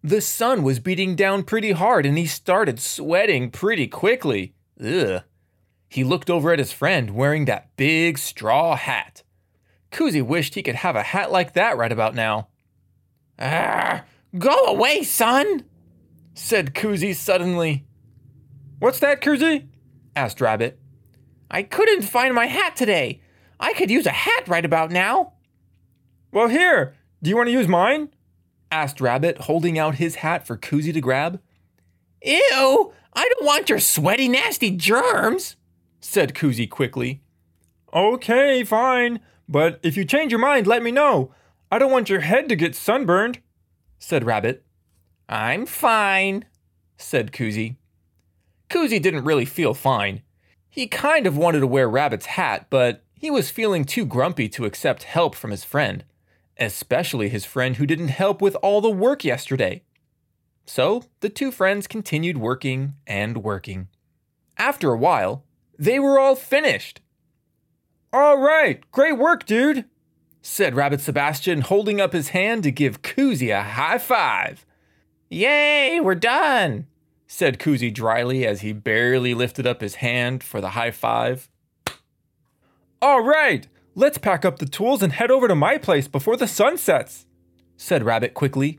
The 0.00 0.20
sun 0.20 0.62
was 0.62 0.78
beating 0.78 1.16
down 1.16 1.42
pretty 1.42 1.72
hard 1.72 2.06
and 2.06 2.16
he 2.16 2.26
started 2.26 2.78
sweating 2.78 3.50
pretty 3.50 3.88
quickly. 3.88 4.54
Ugh. 4.80 5.24
He 5.88 6.04
looked 6.04 6.30
over 6.30 6.52
at 6.52 6.60
his 6.60 6.70
friend 6.70 7.10
wearing 7.10 7.46
that 7.46 7.76
big 7.76 8.16
straw 8.16 8.76
hat. 8.76 9.24
Koozy 9.90 10.22
wished 10.22 10.54
he 10.54 10.62
could 10.62 10.76
have 10.76 10.94
a 10.94 11.02
hat 11.02 11.32
like 11.32 11.54
that 11.54 11.76
right 11.76 11.90
about 11.90 12.14
now. 12.14 12.46
Ah, 13.40 14.04
go 14.38 14.66
away, 14.66 15.02
son, 15.02 15.64
said 16.32 16.76
Koozy 16.76 17.12
suddenly. 17.12 17.86
What's 18.78 19.00
that, 19.00 19.20
Koozy? 19.20 19.66
asked 20.14 20.40
Rabbit. 20.40 20.78
I 21.50 21.64
couldn't 21.64 22.02
find 22.02 22.32
my 22.36 22.46
hat 22.46 22.76
today. 22.76 23.20
I 23.58 23.72
could 23.72 23.90
use 23.90 24.06
a 24.06 24.10
hat 24.10 24.46
right 24.46 24.64
about 24.64 24.92
now. 24.92 25.32
Well, 26.36 26.48
here, 26.48 26.94
do 27.22 27.30
you 27.30 27.36
want 27.38 27.46
to 27.46 27.52
use 27.54 27.66
mine? 27.66 28.10
asked 28.70 29.00
Rabbit, 29.00 29.38
holding 29.38 29.78
out 29.78 29.94
his 29.94 30.16
hat 30.16 30.46
for 30.46 30.58
Koozy 30.58 30.92
to 30.92 31.00
grab. 31.00 31.40
Ew, 32.22 32.92
I 33.14 33.28
don't 33.30 33.46
want 33.46 33.70
your 33.70 33.80
sweaty, 33.80 34.28
nasty 34.28 34.70
germs, 34.70 35.56
said 35.98 36.34
Koozy 36.34 36.66
quickly. 36.66 37.22
Okay, 37.94 38.64
fine, 38.64 39.20
but 39.48 39.80
if 39.82 39.96
you 39.96 40.04
change 40.04 40.30
your 40.30 40.38
mind, 40.38 40.66
let 40.66 40.82
me 40.82 40.90
know. 40.90 41.32
I 41.72 41.78
don't 41.78 41.90
want 41.90 42.10
your 42.10 42.20
head 42.20 42.50
to 42.50 42.54
get 42.54 42.74
sunburned, 42.76 43.40
said 43.98 44.22
Rabbit. 44.22 44.62
I'm 45.30 45.64
fine, 45.64 46.44
said 46.98 47.32
Koozy. 47.32 47.76
Koozy 48.68 48.98
didn't 48.98 49.24
really 49.24 49.46
feel 49.46 49.72
fine. 49.72 50.20
He 50.68 50.86
kind 50.86 51.26
of 51.26 51.38
wanted 51.38 51.60
to 51.60 51.66
wear 51.66 51.88
Rabbit's 51.88 52.26
hat, 52.26 52.66
but 52.68 53.04
he 53.14 53.30
was 53.30 53.48
feeling 53.48 53.86
too 53.86 54.04
grumpy 54.04 54.50
to 54.50 54.66
accept 54.66 55.04
help 55.04 55.34
from 55.34 55.50
his 55.50 55.64
friend, 55.64 56.04
especially 56.58 57.28
his 57.28 57.44
friend 57.44 57.76
who 57.76 57.86
didn't 57.86 58.08
help 58.08 58.40
with 58.40 58.56
all 58.62 58.80
the 58.80 58.90
work 58.90 59.24
yesterday. 59.24 59.82
So 60.66 61.04
the 61.20 61.28
two 61.28 61.52
friends 61.52 61.86
continued 61.86 62.38
working 62.38 62.94
and 63.06 63.42
working. 63.42 63.88
After 64.58 64.90
a 64.92 64.98
while, 64.98 65.44
they 65.78 65.98
were 65.98 66.18
all 66.18 66.34
finished. 66.34 67.00
All 68.12 68.38
right, 68.38 68.80
great 68.90 69.18
work, 69.18 69.44
dude, 69.44 69.84
said 70.40 70.74
Rabbit 70.74 71.00
Sebastian, 71.00 71.60
holding 71.60 72.00
up 72.00 72.12
his 72.12 72.30
hand 72.30 72.62
to 72.62 72.70
give 72.70 73.02
Koozy 73.02 73.50
a 73.50 73.62
high 73.62 73.98
five. 73.98 74.64
Yay, 75.28 76.00
we're 76.00 76.14
done, 76.14 76.86
said 77.26 77.58
Koozy 77.58 77.90
dryly 77.90 78.46
as 78.46 78.60
he 78.62 78.72
barely 78.72 79.34
lifted 79.34 79.66
up 79.66 79.80
his 79.80 79.96
hand 79.96 80.42
for 80.42 80.60
the 80.60 80.70
high 80.70 80.92
five. 80.92 81.48
All 83.02 83.22
right, 83.22 83.66
let's 83.96 84.18
pack 84.18 84.44
up 84.44 84.60
the 84.60 84.66
tools 84.66 85.02
and 85.02 85.12
head 85.12 85.32
over 85.32 85.48
to 85.48 85.56
my 85.56 85.78
place 85.78 86.06
before 86.06 86.36
the 86.36 86.46
sun 86.46 86.76
sets, 86.78 87.26
said 87.76 88.04
Rabbit 88.04 88.34
quickly. 88.34 88.78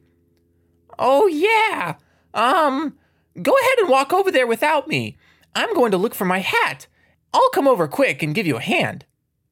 Oh, 0.97 1.27
yeah. 1.27 1.95
Um, 2.33 2.95
go 3.41 3.51
ahead 3.51 3.79
and 3.79 3.89
walk 3.89 4.13
over 4.13 4.31
there 4.31 4.47
without 4.47 4.87
me. 4.87 5.17
I'm 5.53 5.73
going 5.73 5.91
to 5.91 5.97
look 5.97 6.15
for 6.15 6.25
my 6.25 6.39
hat. 6.39 6.87
I'll 7.33 7.49
come 7.49 7.67
over 7.67 7.87
quick 7.87 8.23
and 8.23 8.33
give 8.33 8.47
you 8.47 8.57
a 8.57 8.61
hand, 8.61 9.05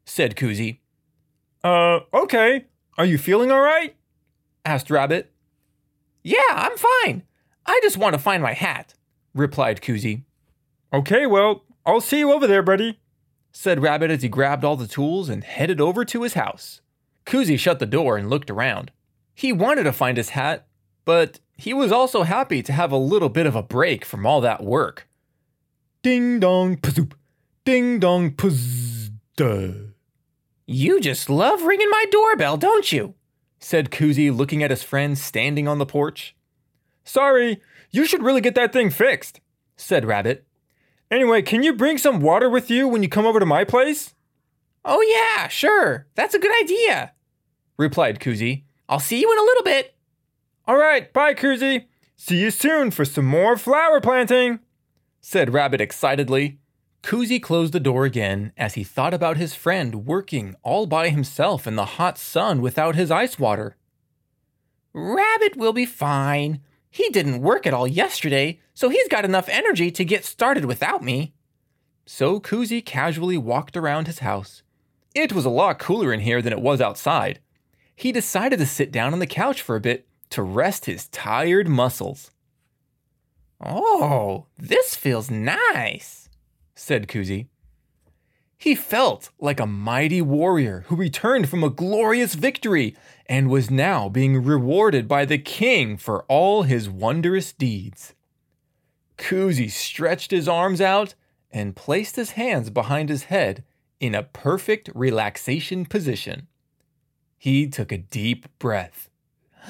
said 0.06 0.36
Koozy. 0.36 0.80
Uh, 1.64 2.02
okay. 2.14 2.66
Are 2.98 3.06
you 3.06 3.18
feeling 3.18 3.52
all 3.52 3.62
right? 3.62 3.96
asked 4.64 4.90
Rabbit. 4.90 5.32
Yeah, 6.24 6.40
I'm 6.52 6.78
fine. 6.78 7.24
I 7.66 7.80
just 7.84 7.98
want 7.98 8.14
to 8.14 8.20
find 8.20 8.42
my 8.42 8.54
hat, 8.54 8.94
replied 9.34 9.82
Koozy. 9.82 10.24
Okay, 10.94 11.26
well, 11.26 11.64
I'll 11.86 12.02
see 12.02 12.20
you 12.20 12.32
over 12.32 12.48
there, 12.48 12.64
buddy, 12.64 13.00
said 13.58 13.82
Rabbit 13.82 14.12
as 14.12 14.22
he 14.22 14.28
grabbed 14.28 14.66
all 14.66 14.76
the 14.76 14.86
tools 14.86 15.30
and 15.30 15.42
headed 15.42 15.80
over 15.80 16.04
to 16.04 16.24
his 16.24 16.34
house. 16.34 16.82
Koozy 17.26 17.56
shut 17.56 17.80
the 17.80 17.86
door 17.86 18.18
and 18.18 18.30
looked 18.30 18.52
around. 18.52 18.92
He 19.34 19.54
wanted 19.54 19.84
to 19.84 19.94
find 19.94 20.18
his 20.18 20.32
hat, 20.32 20.68
but 21.06 21.40
he 21.56 21.74
was 21.74 21.90
also 21.90 22.24
happy 22.24 22.62
to 22.62 22.74
have 22.74 22.92
a 22.92 22.98
little 22.98 23.30
bit 23.30 23.46
of 23.46 23.56
a 23.56 23.64
break 23.64 24.04
from 24.04 24.26
all 24.26 24.42
that 24.42 24.62
work. 24.62 25.08
Ding 26.04 26.42
dong 26.42 26.76
pazoop. 26.76 27.14
Ding 27.64 27.98
dong 27.98 28.32
puzz. 28.32 29.12
You 30.68 31.00
just 31.00 31.30
love 31.30 31.64
ringing 31.64 31.90
my 31.90 32.06
doorbell, 32.12 32.58
don't 32.58 32.92
you? 32.92 33.16
said 33.58 33.90
Koozy, 33.90 34.32
looking 34.32 34.64
at 34.64 34.70
his 34.70 34.84
friend 34.84 35.18
standing 35.18 35.66
on 35.66 35.80
the 35.80 35.86
porch. 35.86 36.36
Sorry, 37.06 37.62
you 37.90 38.06
should 38.06 38.22
really 38.22 38.42
get 38.42 38.56
that 38.56 38.74
thing 38.74 38.90
fixed, 38.90 39.40
said 39.78 40.04
Rabbit. 40.04 40.46
Anyway, 41.12 41.42
can 41.42 41.64
you 41.64 41.74
bring 41.74 41.98
some 41.98 42.20
water 42.20 42.50
with 42.50 42.70
you 42.70 42.88
when 42.88 43.04
you 43.04 43.10
come 43.10 43.26
over 43.26 43.40
to 43.40 43.46
my 43.46 43.64
place? 43.64 44.14
Oh, 44.84 45.02
yeah, 45.02 45.48
sure. 45.48 46.08
That's 46.16 46.34
a 46.34 46.40
good 46.40 46.52
idea, 46.64 47.14
replied 47.78 48.20
Koozy. 48.20 48.64
I'll 48.88 49.00
see 49.00 49.20
you 49.20 49.32
in 49.32 49.38
a 49.38 49.42
little 49.42 49.64
bit. 49.64 49.96
All 50.68 50.78
right, 50.78 51.12
bye, 51.14 51.34
Koozy. 51.34 51.88
See 52.16 52.40
you 52.40 52.52
soon 52.52 52.92
for 52.92 53.06
some 53.06 53.26
more 53.26 53.58
flower 53.58 54.00
planting, 54.00 54.60
said 55.22 55.54
Rabbit 55.54 55.82
excitedly. 55.82 56.60
Koozy 57.02 57.40
closed 57.40 57.74
the 57.74 57.80
door 57.80 58.06
again 58.06 58.52
as 58.58 58.74
he 58.74 58.84
thought 58.84 59.14
about 59.14 59.38
his 59.38 59.54
friend 59.54 60.08
working 60.08 60.56
all 60.64 60.88
by 60.88 61.10
himself 61.10 61.68
in 61.68 61.76
the 61.76 61.86
hot 61.86 62.18
sun 62.18 62.62
without 62.62 62.96
his 62.96 63.12
ice 63.12 63.38
water. 63.38 63.78
Rabbit 64.92 65.56
will 65.56 65.74
be 65.74 65.86
fine. 65.86 66.62
He 66.96 67.10
didn't 67.10 67.42
work 67.42 67.68
at 67.68 67.74
all 67.74 67.86
yesterday, 67.86 68.62
so 68.74 68.88
he's 68.88 69.10
got 69.10 69.26
enough 69.26 69.50
energy 69.50 69.92
to 69.92 70.06
get 70.06 70.24
started 70.24 70.64
without 70.64 71.04
me. 71.04 71.34
So 72.06 72.40
Koozy 72.40 72.82
casually 72.82 73.38
walked 73.38 73.76
around 73.76 74.08
his 74.08 74.20
house. 74.20 74.64
It 75.14 75.34
was 75.34 75.44
a 75.44 75.50
lot 75.50 75.78
cooler 75.78 76.14
in 76.14 76.22
here 76.22 76.42
than 76.42 76.54
it 76.54 76.62
was 76.62 76.80
outside. 76.80 77.42
He 77.98 78.14
decided 78.14 78.60
to 78.60 78.66
sit 78.66 78.94
down 78.94 79.12
on 79.12 79.20
the 79.20 79.28
couch 79.28 79.62
for 79.62 79.76
a 79.76 79.82
bit 79.82 80.08
to 80.30 80.42
rest 80.42 80.86
his 80.86 81.10
tired 81.10 81.68
muscles. 81.68 82.32
Oh, 83.60 84.46
this 84.58 84.96
feels 84.96 85.30
nice 85.30 86.26
said 86.76 87.08
Koozy. 87.08 87.48
He 88.66 88.74
felt 88.74 89.30
like 89.40 89.60
a 89.60 89.68
mighty 89.68 90.24
warrior 90.24 90.86
who 90.88 90.96
returned 90.96 91.48
from 91.48 91.64
a 91.64 91.70
glorious 91.70 92.34
victory 92.34 92.96
and 93.28 93.48
was 93.48 93.70
now 93.70 94.10
being 94.10 94.44
rewarded 94.44 95.08
by 95.08 95.24
the 95.24 95.38
king 95.38 95.98
for 95.98 96.24
all 96.24 96.64
his 96.64 96.90
wondrous 96.90 97.54
deeds. 97.54 98.16
Koozy 99.18 99.68
stretched 99.70 100.32
his 100.32 100.48
arms 100.48 100.82
out 100.82 101.14
and 101.52 101.76
placed 101.76 102.16
his 102.16 102.32
hands 102.32 102.72
behind 102.72 103.10
his 103.10 103.26
head 103.26 103.64
in 104.00 104.16
a 104.16 104.24
perfect 104.24 104.90
relaxation 104.96 105.86
position. 105.86 106.48
He 107.38 107.68
took 107.68 107.92
a 107.92 108.00
deep 108.00 108.48
breath. 108.58 109.12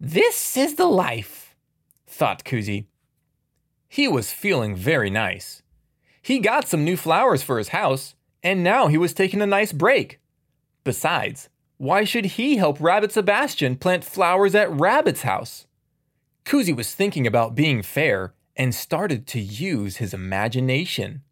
this 0.00 0.56
is 0.56 0.76
the 0.76 0.86
life, 0.86 1.54
thought 2.06 2.46
Koozy 2.46 2.86
he 3.92 4.08
was 4.08 4.32
feeling 4.32 4.74
very 4.74 5.10
nice. 5.10 5.61
He 6.22 6.38
got 6.38 6.68
some 6.68 6.84
new 6.84 6.96
flowers 6.96 7.42
for 7.42 7.58
his 7.58 7.68
house, 7.68 8.14
and 8.42 8.62
now 8.62 8.86
he 8.86 8.96
was 8.96 9.12
taking 9.12 9.42
a 9.42 9.46
nice 9.46 9.72
break. 9.72 10.20
Besides, 10.84 11.48
why 11.78 12.04
should 12.04 12.24
he 12.24 12.56
help 12.56 12.80
Rabbit 12.80 13.10
Sebastian 13.10 13.76
plant 13.76 14.04
flowers 14.04 14.54
at 14.54 14.70
Rabbit's 14.70 15.22
house? 15.22 15.66
Koozy 16.44 16.72
was 16.72 16.94
thinking 16.94 17.26
about 17.26 17.56
being 17.56 17.82
fair 17.82 18.34
and 18.56 18.74
started 18.74 19.26
to 19.28 19.40
use 19.40 19.96
his 19.96 20.14
imagination. 20.14 21.22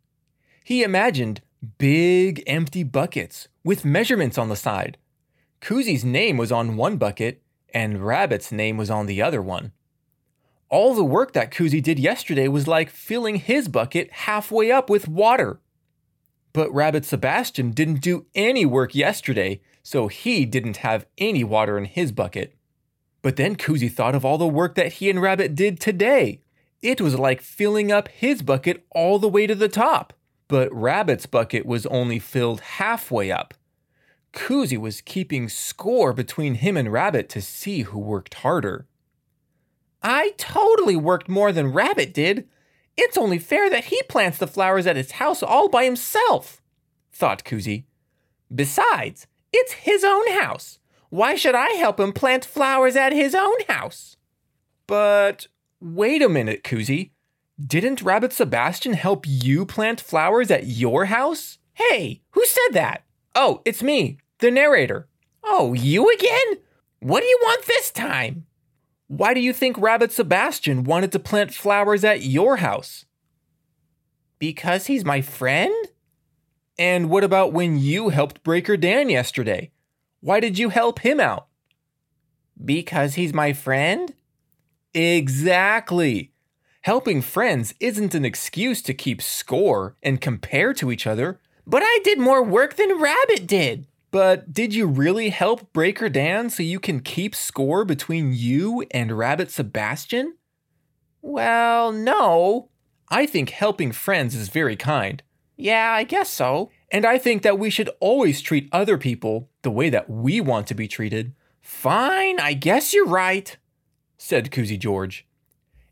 He 0.65 0.83
imagined 0.83 1.41
big 1.79 2.43
empty 2.47 2.83
buckets 2.83 3.49
with 3.63 3.85
measurements 3.85 4.39
on 4.39 4.49
the 4.49 4.57
side. 4.57 4.97
Koozy's 5.61 6.05
name 6.05 6.37
was 6.37 6.51
on 6.51 6.77
one 6.77 6.97
bucket 6.97 7.43
and 7.73 8.05
Rabbit's 8.05 8.51
name 8.51 8.77
was 8.77 8.91
on 8.91 9.07
the 9.07 9.23
other 9.23 9.43
one. 9.43 9.73
All 10.71 10.95
the 10.95 11.05
work 11.05 11.33
that 11.33 11.51
Koozy 11.51 11.81
did 11.81 11.99
yesterday 11.99 12.47
was 12.47 12.69
like 12.69 12.91
filling 12.91 13.37
his 13.37 13.67
bucket 13.67 14.11
halfway 14.13 14.71
up 14.71 14.89
with 14.89 15.09
water. 15.09 15.61
But 16.53 16.73
Rabbit 16.73 17.05
Sebastian 17.05 17.73
didn't 17.73 18.01
do 18.01 18.27
any 18.37 18.65
work 18.65 18.95
yesterday, 18.95 19.61
so 19.83 20.07
he 20.07 20.45
didn't 20.45 20.79
have 20.79 21.07
any 21.19 21.43
water 21.43 21.77
in 21.77 21.87
his 21.87 22.13
bucket. 22.13 22.55
But 23.21 23.35
then 23.35 23.57
Koozy 23.57 23.91
thought 23.91 24.15
of 24.15 24.25
all 24.25 24.39
the 24.39 24.47
work 24.47 24.77
that 24.77 24.95
he 24.95 25.11
and 25.11 25.21
Rabbit 25.21 25.57
did 25.57 25.81
today. 25.81 26.41
It 26.81 27.01
was 27.01 27.19
like 27.19 27.41
filling 27.41 27.91
up 27.91 28.07
his 28.07 28.41
bucket 28.41 28.87
all 28.91 29.19
the 29.19 29.29
way 29.29 29.49
to 29.49 29.57
the 29.57 29.69
top. 29.69 30.13
But 30.47 30.73
Rabbit's 30.73 31.27
bucket 31.27 31.67
was 31.67 31.85
only 31.87 32.21
filled 32.21 32.61
halfway 32.61 33.33
up. 33.33 33.55
Koozy 34.33 34.79
was 34.79 35.01
keeping 35.01 35.49
score 35.49 36.13
between 36.13 36.55
him 36.55 36.77
and 36.77 36.93
Rabbit 36.93 37.29
to 37.31 37.43
see 37.43 37.83
who 37.83 37.99
worked 37.99 38.35
harder. 38.35 38.87
I 40.03 40.33
totally 40.37 40.97
worked 40.97 41.29
more 41.29 41.53
than 41.53 41.73
Rabbit 41.73 42.15
did. 42.15 42.49
It's 42.97 43.17
only 43.17 43.39
fair 43.39 43.71
that 43.71 43.85
he 43.85 44.03
plants 44.05 44.39
the 44.39 44.47
flowers 44.47 44.87
at 44.87 44.97
his 44.97 45.13
house 45.13 45.43
all 45.43 45.69
by 45.69 45.85
himself, 45.85 46.61
thought 47.13 47.45
Koozy. 47.45 47.85
Besides, 48.55 49.27
it's 49.53 49.73
his 49.73 50.05
own 50.05 50.31
house. 50.33 50.79
Why 51.11 51.35
should 51.35 51.55
I 51.55 51.71
help 51.71 51.99
him 51.99 52.13
plant 52.13 52.45
flowers 52.45 52.97
at 52.97 53.13
his 53.13 53.35
own 53.35 53.57
house? 53.69 54.17
But 54.87 55.49
wait 55.81 56.23
a 56.23 56.29
minute, 56.29 56.65
Koozy. 56.65 57.13
Didn't 57.65 58.03
Rabbit 58.03 58.33
Sebastian 58.33 58.95
help 58.95 59.25
you 59.27 59.67
plant 59.67 60.01
flowers 60.01 60.51
at 60.51 60.67
your 60.67 61.07
house? 61.07 61.59
Hey, 61.75 62.23
who 62.31 62.45
said 62.47 62.73
that? 62.73 63.05
Oh, 63.35 63.61
it's 63.65 63.83
me, 63.83 64.19
the 64.39 64.51
narrator. 64.51 65.09
Oh, 65.45 65.73
you 65.75 66.11
again? 66.13 66.59
What 67.01 67.21
do 67.21 67.27
you 67.27 67.39
want 67.43 67.67
this 67.67 67.91
time? 67.91 68.47
Why 69.11 69.35
do 69.35 69.41
you 69.41 69.53
think 69.53 69.77
Rabbit 69.77 70.13
Sebastian 70.13 70.85
wanted 70.85 71.11
to 71.11 71.19
plant 71.19 71.53
flowers 71.53 72.05
at 72.05 72.23
your 72.23 72.59
house? 72.59 73.07
Because 74.39 74.87
he's 74.87 75.05
my 75.05 75.21
friend? 75.21 75.75
And 76.79 77.11
what 77.11 77.25
about 77.25 77.53
when 77.53 77.77
you 77.77 78.11
helped 78.11 78.45
Breaker 78.45 78.77
Dan 78.77 79.11
yesterday? 79.11 79.73
Why 80.21 80.39
did 80.39 80.61
you 80.61 80.69
help 80.69 81.01
him 81.01 81.19
out? 81.19 81.49
Because 82.65 83.17
he's 83.17 83.35
my 83.35 83.53
friend? 83.53 84.15
Exactly. 84.95 86.31
Helping 86.83 87.21
friends 87.21 87.75
isn't 87.81 88.15
an 88.15 88.25
excuse 88.25 88.81
to 88.83 88.95
keep 88.95 89.21
score 89.21 89.97
and 90.05 90.21
compare 90.21 90.73
to 90.75 90.93
each 90.93 91.09
other. 91.09 91.41
But 91.67 91.83
I 91.85 91.99
did 92.05 92.21
more 92.21 92.45
work 92.45 92.77
than 92.77 93.01
Rabbit 93.01 93.49
did. 93.49 93.89
But 94.11 94.53
did 94.53 94.75
you 94.75 94.87
really 94.87 95.29
help 95.29 95.73
Breaker 95.73 96.09
Dan 96.09 96.51
so 96.51 96.63
you 96.63 96.81
can 96.81 97.01
keep 97.01 97.35
score 97.35 97.85
between 97.85 98.33
you 98.33 98.85
and 98.91 99.17
Rabbit 99.17 99.51
Sebastian? 99.51 100.37
Well, 101.23 101.93
no. 101.93 102.71
I 103.09 103.27
think 103.27 103.51
helping 103.51 103.93
friends 103.93 104.35
is 104.35 104.49
very 104.49 104.77
kind. 104.77 105.23
Yeah, 105.57 105.93
I 105.93 106.05
guess 106.05 106.31
so. 106.31 106.71
And 106.91 107.05
I 107.05 107.19
think 107.19 107.43
that 107.43 107.59
we 107.59 107.71
should 107.71 107.91
always 108.01 108.41
treat 108.41 108.69
other 108.73 108.99
people 108.99 109.49
the 109.63 109.71
way 109.71 109.91
that 109.91 110.09
we 110.09 110.41
want 110.41 110.67
to 110.69 110.75
be 110.75 110.89
treated. 110.89 111.35
Fine, 111.61 112.41
I 112.41 112.55
guess 112.55 112.95
you're 112.95 113.07
right, 113.07 113.57
said 114.17 114.51
Koozy 114.51 114.79
George. 114.79 115.27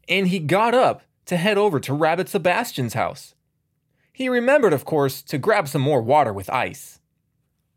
And 0.09 0.29
he 0.29 0.39
got 0.39 0.75
up 0.75 1.03
to 1.27 1.37
head 1.37 1.59
over 1.59 1.79
to 1.81 1.93
Rabbit 1.93 2.29
Sebastian's 2.29 2.95
house. 2.95 3.35
He 4.13 4.29
remembered, 4.29 4.73
of 4.73 4.85
course, 4.85 5.23
to 5.23 5.39
grab 5.39 5.69
some 5.69 5.83
more 5.83 6.03
water 6.03 6.33
with 6.33 6.51
ice. 6.51 6.98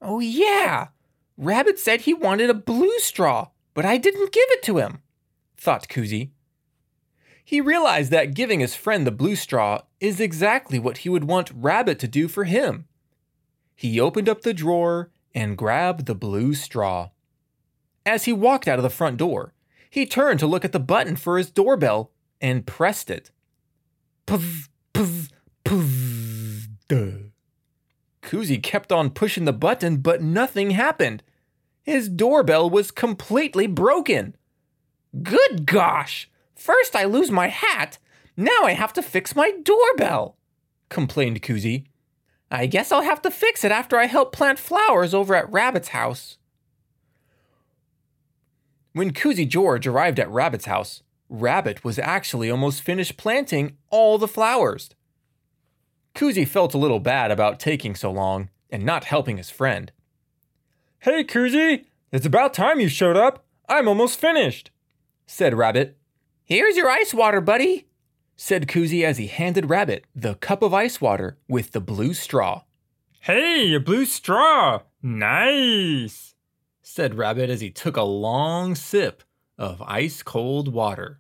Oh, 0.02 0.20
yeah! 0.20 0.88
Rabbit 1.38 1.80
said 1.80 2.02
he 2.02 2.14
wanted 2.14 2.50
a 2.50 2.56
blue 2.56 3.00
straw, 3.00 3.50
but 3.74 3.86
I 3.86 3.98
didn't 3.98 4.32
give 4.32 4.46
it 4.50 4.64
to 4.64 4.78
him, 4.78 5.00
thought 5.58 5.88
Koozy. 5.90 6.32
He 7.44 7.62
realized 7.62 8.12
that 8.12 8.34
giving 8.34 8.60
his 8.60 8.76
friend 8.76 9.06
the 9.06 9.12
blue 9.12 9.36
straw 9.36 9.82
is 10.00 10.20
exactly 10.20 10.80
what 10.80 11.00
he 11.00 11.10
would 11.10 11.26
want 11.26 11.52
Rabbit 11.54 12.00
to 12.00 12.08
do 12.08 12.28
for 12.28 12.46
him. 12.46 12.86
He 13.76 14.00
opened 14.00 14.30
up 14.30 14.42
the 14.42 14.54
drawer 14.54 15.12
and 15.34 15.58
grabbed 15.58 16.06
the 16.06 16.16
blue 16.16 16.54
straw. 16.54 17.10
As 18.06 18.26
he 18.26 18.34
walked 18.34 18.68
out 18.68 18.80
of 18.80 18.84
the 18.84 18.90
front 18.90 19.18
door, 19.18 19.54
he 19.90 20.06
turned 20.06 20.40
to 20.40 20.48
look 20.48 20.64
at 20.64 20.72
the 20.72 20.80
button 20.80 21.16
for 21.16 21.38
his 21.38 21.52
doorbell 21.52 22.12
and 22.40 22.66
pressed 22.66 23.10
it. 23.10 23.32
Puzz, 24.26 24.70
puzz, 24.94 25.30
puzz, 25.66 26.68
duh. 26.88 27.31
Koozy 28.32 28.60
kept 28.60 28.94
on 28.94 29.10
pushing 29.10 29.44
the 29.44 29.52
button, 29.52 29.98
but 29.98 30.22
nothing 30.22 30.70
happened. 30.72 31.22
His 31.84 32.08
doorbell 32.08 32.70
was 32.70 32.90
completely 32.90 33.68
broken. 33.68 34.38
Good 35.22 35.66
gosh! 35.66 36.30
First 36.56 36.96
I 36.96 37.04
lose 37.04 37.30
my 37.30 37.50
hat, 37.50 37.98
now 38.38 38.60
I 38.64 38.72
have 38.72 38.94
to 38.94 39.02
fix 39.02 39.36
my 39.36 39.52
doorbell, 39.52 40.38
complained 40.88 41.42
Koozy. 41.42 41.88
I 42.50 42.68
guess 42.68 42.90
I'll 42.90 43.02
have 43.02 43.22
to 43.24 43.32
fix 43.32 43.66
it 43.66 43.72
after 43.74 43.98
I 43.98 44.06
help 44.06 44.32
plant 44.32 44.60
flowers 44.60 45.14
over 45.14 45.36
at 45.36 45.52
Rabbit's 45.52 45.90
house. 45.90 46.38
When 48.94 49.12
Koozy 49.12 49.46
George 49.46 49.86
arrived 49.86 50.22
at 50.22 50.32
Rabbit's 50.32 50.68
house, 50.68 51.04
Rabbit 51.28 51.84
was 51.84 52.00
actually 52.00 52.50
almost 52.50 52.82
finished 52.82 53.18
planting 53.18 53.76
all 53.90 54.18
the 54.18 54.26
flowers. 54.26 54.90
Koozy 56.14 56.46
felt 56.46 56.74
a 56.74 56.78
little 56.78 57.00
bad 57.00 57.32
about 57.32 57.60
taking 57.60 57.96
so 57.96 58.12
long 58.12 58.50
and 58.70 58.84
not 58.84 59.06
helping 59.06 59.38
his 59.38 59.50
friend. 59.50 59.92
Hey, 61.00 61.24
Koozy! 61.24 61.86
It's 62.12 62.26
about 62.26 62.54
time 62.54 62.80
you 62.80 62.90
showed 62.90 63.18
up. 63.18 63.46
I'm 63.68 63.88
almost 63.88 64.20
finished, 64.20 64.72
said 65.26 65.54
Rabbit. 65.54 65.98
Here's 66.44 66.76
your 66.76 66.90
ice 66.90 67.14
water, 67.14 67.40
buddy, 67.40 67.88
said 68.36 68.68
Koozy 68.68 69.06
as 69.06 69.18
he 69.18 69.28
handed 69.28 69.70
Rabbit 69.70 70.06
the 70.16 70.36
cup 70.36 70.62
of 70.62 70.74
ice 70.74 71.00
water 71.00 71.38
with 71.48 71.72
the 71.72 71.80
blue 71.80 72.14
straw. 72.14 72.64
Hey, 73.22 73.74
a 73.74 73.80
blue 73.80 74.06
straw! 74.06 74.82
Nice, 75.02 76.36
said 76.82 77.16
Rabbit 77.16 77.50
as 77.50 77.62
he 77.62 77.72
took 77.72 77.96
a 77.96 78.04
long 78.04 78.76
sip 78.76 79.24
of 79.58 79.82
ice 79.84 80.22
cold 80.24 80.74
water. 80.74 81.20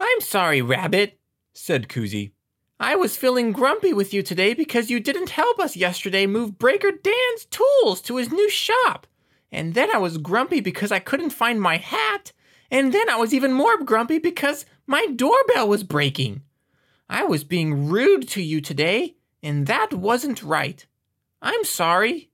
I'm 0.00 0.20
sorry, 0.20 0.60
Rabbit, 0.60 1.17
said 1.58 1.88
Koozy. 1.88 2.32
I 2.80 2.94
was 2.94 3.16
feeling 3.16 3.52
grumpy 3.52 3.92
with 3.92 4.14
you 4.14 4.22
today 4.22 4.54
because 4.54 4.90
you 4.90 5.00
didn't 5.00 5.30
help 5.30 5.58
us 5.58 5.76
yesterday 5.76 6.24
move 6.26 6.58
Breaker 6.58 6.92
Dan's 6.92 7.44
tools 7.50 8.00
to 8.02 8.16
his 8.16 8.30
new 8.30 8.48
shop. 8.48 9.06
And 9.50 9.74
then 9.74 9.90
I 9.92 9.98
was 9.98 10.18
grumpy 10.18 10.60
because 10.60 10.92
I 10.92 11.00
couldn't 11.00 11.30
find 11.30 11.60
my 11.60 11.76
hat. 11.76 12.32
And 12.70 12.92
then 12.92 13.10
I 13.10 13.16
was 13.16 13.34
even 13.34 13.52
more 13.52 13.82
grumpy 13.82 14.18
because 14.18 14.66
my 14.86 15.06
doorbell 15.06 15.68
was 15.68 15.82
breaking. 15.82 16.42
I 17.10 17.24
was 17.24 17.42
being 17.44 17.88
rude 17.88 18.28
to 18.28 18.42
you 18.42 18.60
today, 18.60 19.16
and 19.42 19.66
that 19.66 19.92
wasn't 19.92 20.42
right. 20.42 20.86
I'm 21.42 21.64
sorry. 21.64 22.30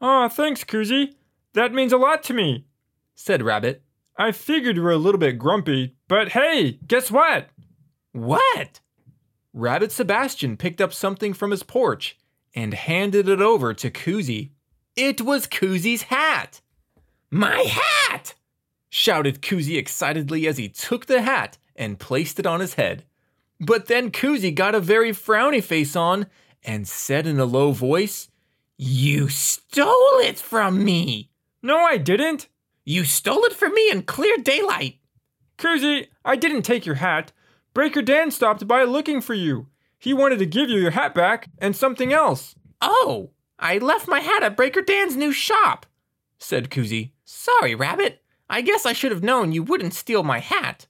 Aw, 0.00 0.24
oh, 0.24 0.28
thanks, 0.28 0.64
Koozy. 0.64 1.14
That 1.52 1.74
means 1.74 1.92
a 1.92 1.98
lot 1.98 2.22
to 2.24 2.32
me, 2.32 2.66
said 3.14 3.42
Rabbit. 3.42 3.82
I 4.16 4.30
figured 4.30 4.76
you 4.76 4.82
were 4.82 4.92
a 4.92 4.96
little 4.96 5.18
bit 5.18 5.38
grumpy, 5.38 5.96
but 6.06 6.28
hey, 6.28 6.78
guess 6.86 7.10
what? 7.10 7.48
What? 8.14 8.78
Rabbit 9.52 9.90
Sebastian 9.90 10.56
picked 10.56 10.80
up 10.80 10.92
something 10.92 11.34
from 11.34 11.50
his 11.50 11.64
porch 11.64 12.16
and 12.54 12.72
handed 12.72 13.28
it 13.28 13.40
over 13.40 13.74
to 13.74 13.90
Koozy. 13.90 14.52
It 14.94 15.20
was 15.20 15.48
Koozy's 15.48 16.02
hat. 16.02 16.60
My 17.28 17.58
hat! 17.58 18.34
shouted 18.88 19.42
Koozy 19.42 19.76
excitedly 19.76 20.46
as 20.46 20.58
he 20.58 20.68
took 20.68 21.06
the 21.06 21.22
hat 21.22 21.58
and 21.74 21.98
placed 21.98 22.38
it 22.38 22.46
on 22.46 22.60
his 22.60 22.74
head. 22.74 23.02
But 23.58 23.86
then 23.86 24.12
Koozy 24.12 24.54
got 24.54 24.76
a 24.76 24.80
very 24.80 25.10
frowny 25.10 25.62
face 25.62 25.96
on 25.96 26.26
and 26.62 26.86
said 26.86 27.26
in 27.26 27.40
a 27.40 27.44
low 27.44 27.72
voice, 27.72 28.28
You 28.76 29.28
stole 29.28 30.20
it 30.20 30.38
from 30.38 30.84
me! 30.84 31.30
No, 31.62 31.80
I 31.80 31.96
didn't. 31.96 32.46
You 32.84 33.02
stole 33.02 33.42
it 33.42 33.54
from 33.54 33.74
me 33.74 33.90
in 33.90 34.02
clear 34.02 34.36
daylight. 34.36 34.98
Koozy, 35.58 36.06
I 36.24 36.36
didn't 36.36 36.62
take 36.62 36.86
your 36.86 36.96
hat. 36.96 37.32
Breaker 37.74 38.02
Dan 38.02 38.30
stopped 38.30 38.68
by 38.68 38.84
looking 38.84 39.20
for 39.20 39.34
you. 39.34 39.66
He 39.98 40.14
wanted 40.14 40.38
to 40.38 40.46
give 40.46 40.70
you 40.70 40.78
your 40.78 40.92
hat 40.92 41.12
back 41.12 41.50
and 41.58 41.74
something 41.74 42.12
else. 42.12 42.54
Oh, 42.80 43.30
I 43.58 43.78
left 43.78 44.06
my 44.06 44.20
hat 44.20 44.44
at 44.44 44.56
Breaker 44.56 44.80
Dan's 44.80 45.16
new 45.16 45.32
shop, 45.32 45.84
said 46.38 46.70
Koozy. 46.70 47.10
Sorry, 47.24 47.74
Rabbit. 47.74 48.22
I 48.48 48.60
guess 48.60 48.86
I 48.86 48.92
should 48.92 49.10
have 49.10 49.24
known 49.24 49.50
you 49.50 49.64
wouldn't 49.64 49.94
steal 49.94 50.22
my 50.22 50.38
hat. 50.38 50.86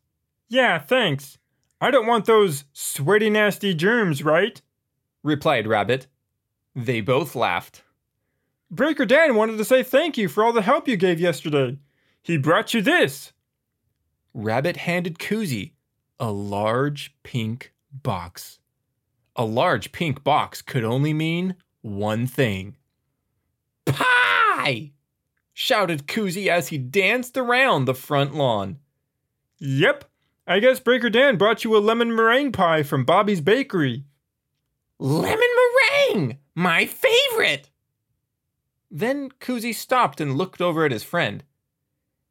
Yeah, 0.49 0.79
thanks. 0.79 1.39
I 1.81 1.91
don't 1.91 2.07
want 2.07 2.27
those 2.27 2.65
sweaty, 2.75 3.31
nasty 3.31 3.73
germs, 3.73 4.23
right? 4.23 4.61
replied 5.23 5.67
Rabbit. 5.67 6.07
They 6.77 7.01
both 7.01 7.35
laughed. 7.35 7.83
Breaker 8.71 9.07
Dan 9.07 9.37
wanted 9.37 9.57
to 9.57 9.65
say 9.65 9.83
thank 9.83 10.19
you 10.19 10.29
for 10.29 10.45
all 10.45 10.53
the 10.53 10.61
help 10.61 10.87
you 10.87 10.97
gave 10.97 11.19
yesterday. 11.19 11.79
He 12.21 12.37
brought 12.37 12.75
you 12.75 12.83
this. 12.83 13.33
Rabbit 14.35 14.77
handed 14.77 15.19
Koozy 15.19 15.74
a 16.19 16.31
large 16.31 17.15
pink 17.23 17.73
box. 17.93 18.59
A 19.37 19.45
large 19.45 19.93
pink 19.93 20.23
box 20.23 20.63
could 20.63 20.85
only 20.85 21.13
mean 21.13 21.57
one 21.83 22.27
thing. 22.27 22.77
Pie! 23.85 24.93
shouted 25.53 26.07
Koozy 26.07 26.49
as 26.49 26.69
he 26.69 26.79
danced 26.79 27.37
around 27.37 27.85
the 27.85 27.95
front 27.95 28.35
lawn. 28.35 28.79
Yep, 29.59 30.05
I 30.47 30.59
guess 30.59 30.81
Breaker 30.81 31.11
Dan 31.11 31.37
brought 31.37 31.65
you 31.65 31.77
a 31.77 31.79
lemon 31.79 32.15
meringue 32.15 32.53
pie 32.53 32.83
from 32.83 33.05
Bobby's 33.05 33.41
Bakery. 33.41 34.05
Lemon 34.99 35.49
meringue! 36.11 36.39
My 36.55 36.87
favorite! 36.87 37.71
Then 38.91 39.31
Koozy 39.41 39.73
stopped 39.73 40.21
and 40.21 40.37
looked 40.37 40.61
over 40.61 40.85
at 40.85 40.93
his 40.93 41.03
friend. 41.03 41.43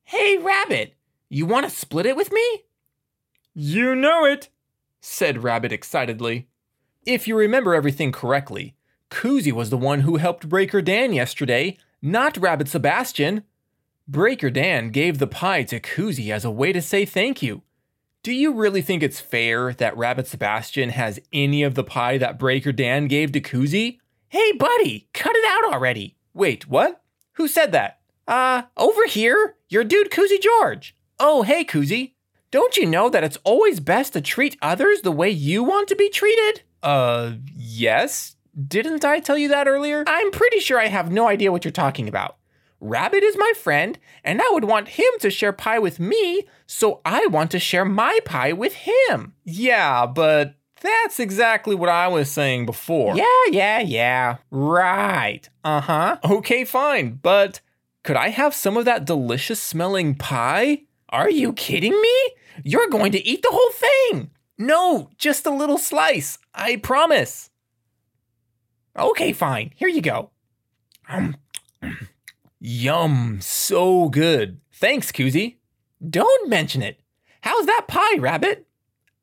Hey, 0.04 0.38
Rabbit, 0.38 0.96
you 1.30 1.46
want 1.46 1.66
to 1.66 1.76
split 1.76 2.06
it 2.06 2.16
with 2.16 2.32
me? 2.32 2.64
You 3.56 3.94
know 3.96 4.26
it, 4.26 4.50
said 5.00 5.44
Rabbit 5.44 5.72
excitedly. 5.72 6.48
If 7.06 7.28
you 7.28 7.38
remember 7.38 7.76
everything 7.76 8.12
correctly, 8.12 8.76
Koozy 9.12 9.52
was 9.52 9.70
the 9.70 9.78
one 9.78 10.02
who 10.02 10.16
helped 10.16 10.50
Breaker 10.50 10.82
Dan 10.82 11.14
yesterday, 11.14 11.78
not 12.02 12.36
Rabbit 12.38 12.68
Sebastian. 12.68 13.44
Breaker 14.08 14.50
Dan 14.50 14.90
gave 14.90 15.20
the 15.20 15.28
pie 15.28 15.64
to 15.64 15.80
Koozy 15.80 16.32
as 16.32 16.44
a 16.44 16.50
way 16.52 16.74
to 16.74 16.82
say 16.82 17.06
thank 17.06 17.44
you. 17.44 17.62
Do 18.24 18.34
you 18.34 18.54
really 18.54 18.82
think 18.82 19.04
it's 19.04 19.20
fair 19.20 19.74
that 19.74 19.96
Rabbit 19.96 20.28
Sebastian 20.28 20.90
has 20.90 21.20
any 21.32 21.62
of 21.62 21.76
the 21.76 21.84
pie 21.84 22.18
that 22.18 22.40
Breaker 22.40 22.72
Dan 22.72 23.08
gave 23.08 23.34
to 23.34 23.42
Koozy? 23.42 24.00
Hey, 24.30 24.52
buddy, 24.54 25.10
cut 25.14 25.36
it 25.36 25.46
out 25.46 25.72
already. 25.72 26.16
Wait, 26.34 26.68
what? 26.68 27.04
Who 27.34 27.48
said 27.48 27.72
that? 27.74 28.00
Uh, 28.28 28.64
over 28.78 29.06
here, 29.06 29.58
your 29.70 29.84
dude 29.84 30.10
Koozy 30.10 30.40
George. 30.42 30.96
Oh, 31.20 31.44
hey, 31.44 31.64
Koozy. 31.64 32.16
Don't 32.54 32.78
you 32.78 32.86
know 32.86 33.10
that 33.10 33.24
it's 33.24 33.40
always 33.44 33.80
best 33.80 34.14
to 34.14 34.22
treat 34.22 34.58
others 34.62 35.02
the 35.02 35.12
way 35.12 35.28
you 35.28 35.64
want 35.64 35.88
to 35.88 35.96
be 35.96 36.08
treated? 36.08 36.62
Uh, 36.84 37.32
yes. 37.52 38.36
Didn't 38.68 39.04
I 39.04 39.22
tell 39.22 39.40
you 39.40 39.48
that 39.48 39.68
earlier? 39.68 40.04
I'm 40.06 40.30
pretty 40.30 40.60
sure 40.60 40.80
I 40.80 40.86
have 40.86 41.12
no 41.12 41.28
idea 41.28 41.52
what 41.52 41.66
you're 41.66 41.72
talking 41.72 42.08
about. 42.08 42.38
Rabbit 42.80 43.24
is 43.24 43.36
my 43.40 43.54
friend, 43.58 43.98
and 44.24 44.40
I 44.40 44.46
would 44.52 44.66
want 44.66 44.90
him 44.90 45.10
to 45.22 45.32
share 45.32 45.52
pie 45.52 45.80
with 45.80 46.00
me, 46.00 46.46
so 46.68 47.02
I 47.04 47.26
want 47.26 47.50
to 47.52 47.60
share 47.60 47.86
my 47.86 48.20
pie 48.24 48.54
with 48.54 48.74
him. 48.74 49.34
Yeah, 49.46 50.06
but 50.06 50.54
that's 50.80 51.20
exactly 51.20 51.74
what 51.74 51.90
I 51.90 52.08
was 52.08 52.30
saying 52.30 52.68
before. 52.68 53.16
Yeah, 53.16 53.46
yeah, 53.50 53.80
yeah. 53.80 54.36
Right. 54.52 55.50
Uh 55.64 55.82
huh. 55.82 56.18
Okay, 56.24 56.66
fine, 56.66 57.20
but 57.20 57.62
could 58.04 58.16
I 58.16 58.30
have 58.30 58.54
some 58.54 58.78
of 58.78 58.86
that 58.86 59.06
delicious 59.06 59.60
smelling 59.60 60.14
pie? 60.14 60.84
Are 61.10 61.32
you 61.32 61.54
kidding 61.54 62.00
me? 62.00 62.34
You're 62.64 62.88
going 62.88 63.12
to 63.14 63.26
eat 63.26 63.42
the 63.42 63.50
whole 63.52 63.72
thing. 63.72 64.32
No, 64.58 65.10
just 65.18 65.46
a 65.46 65.52
little 65.52 65.78
slice. 65.78 66.38
I 66.54 66.78
promise. 66.78 67.50
Okay, 68.98 69.34
fine. 69.34 69.72
Here 69.76 69.88
you 69.88 70.02
go. 70.02 70.30
Um, 71.10 71.36
Yum, 72.60 73.40
so 73.42 74.10
good. 74.10 74.60
Thanks, 74.72 75.12
Koozy. 75.12 75.58
Don't 76.08 76.50
mention 76.50 76.82
it. 76.82 77.00
How's 77.42 77.66
that 77.66 77.88
pie, 77.88 78.18
Rabbit? 78.20 78.68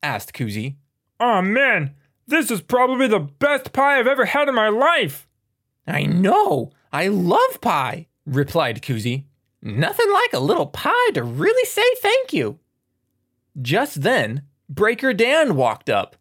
asked 0.03 0.35
Koozy. 0.35 0.77
Oh 1.19 1.43
man, 1.43 1.95
this 2.27 2.51
is 2.51 2.61
probably 2.61 3.07
the 3.07 3.21
best 3.21 3.73
pie 3.73 3.99
I've 3.99 4.07
ever 4.07 4.25
had 4.25 4.49
in 4.49 4.55
my 4.55 4.69
life. 4.69 5.27
I 5.87 6.05
know. 6.05 6.73
I 6.93 7.09
love 7.09 7.61
pie, 7.61 8.09
replied 8.27 8.83
Koozy. 8.83 9.27
Nothing 9.63 10.11
like 10.13 10.33
a 10.33 10.39
little 10.39 10.67
pie 10.67 11.11
to 11.15 11.23
really 11.23 11.65
say 11.67 11.85
thank 12.01 12.33
you. 12.33 12.59
Just 13.61 14.03
then, 14.03 14.43
Breaker 14.69 15.13
Dan 15.13 15.57
walked 15.57 15.89
up. 15.89 16.17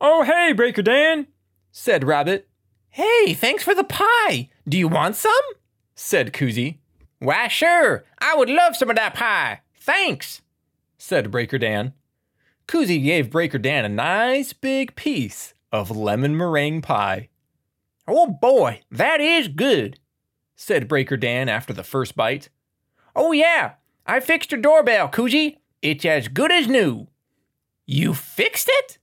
Oh, 0.00 0.22
hey, 0.22 0.52
Breaker 0.52 0.82
Dan, 0.82 1.26
said 1.70 2.04
Rabbit. 2.04 2.48
Hey, 2.88 3.34
thanks 3.34 3.62
for 3.62 3.74
the 3.74 3.84
pie. 3.84 4.50
Do 4.68 4.76
you 4.76 4.88
want 4.88 5.16
some? 5.16 5.32
said 5.94 6.32
Koozy. 6.32 6.78
Why, 7.18 7.48
sure, 7.48 8.04
I 8.18 8.34
would 8.34 8.48
love 8.48 8.76
some 8.76 8.88
of 8.90 8.96
that 8.96 9.14
pie. 9.14 9.60
Thanks, 9.74 10.40
said 10.96 11.30
Breaker 11.30 11.58
Dan. 11.58 11.92
Koozy 12.66 13.02
gave 13.02 13.30
Breaker 13.30 13.58
Dan 13.58 13.84
a 13.84 13.88
nice 13.88 14.52
big 14.52 14.94
piece 14.96 15.54
of 15.72 15.90
lemon 15.90 16.36
meringue 16.36 16.82
pie. 16.82 17.28
Oh 18.08 18.26
boy, 18.28 18.80
that 18.90 19.20
is 19.20 19.48
good, 19.48 19.98
said 20.56 20.88
Breaker 20.88 21.16
Dan 21.16 21.48
after 21.48 21.72
the 21.72 21.84
first 21.84 22.16
bite. 22.16 22.48
Oh 23.14 23.32
yeah, 23.32 23.72
I 24.06 24.20
fixed 24.20 24.52
your 24.52 24.60
doorbell, 24.60 25.08
Koozy. 25.08 25.58
It's 25.82 26.04
as 26.04 26.28
good 26.28 26.52
as 26.52 26.66
new. 26.66 27.08
You 27.86 28.14
fixed 28.14 28.68
it? 28.70 28.98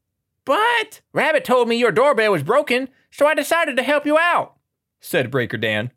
But 0.46 1.02
Rabbit 1.12 1.44
told 1.44 1.68
me 1.68 1.76
your 1.76 1.92
doorbell 1.92 2.32
was 2.32 2.44
broken, 2.44 2.90
so 3.12 3.26
I 3.26 3.34
decided 3.34 3.76
to 3.78 3.84
help 3.84 4.06
you 4.06 4.18
out, 4.18 4.56
said 5.02 5.32
Breaker 5.32 5.58
Dan. 5.58 5.92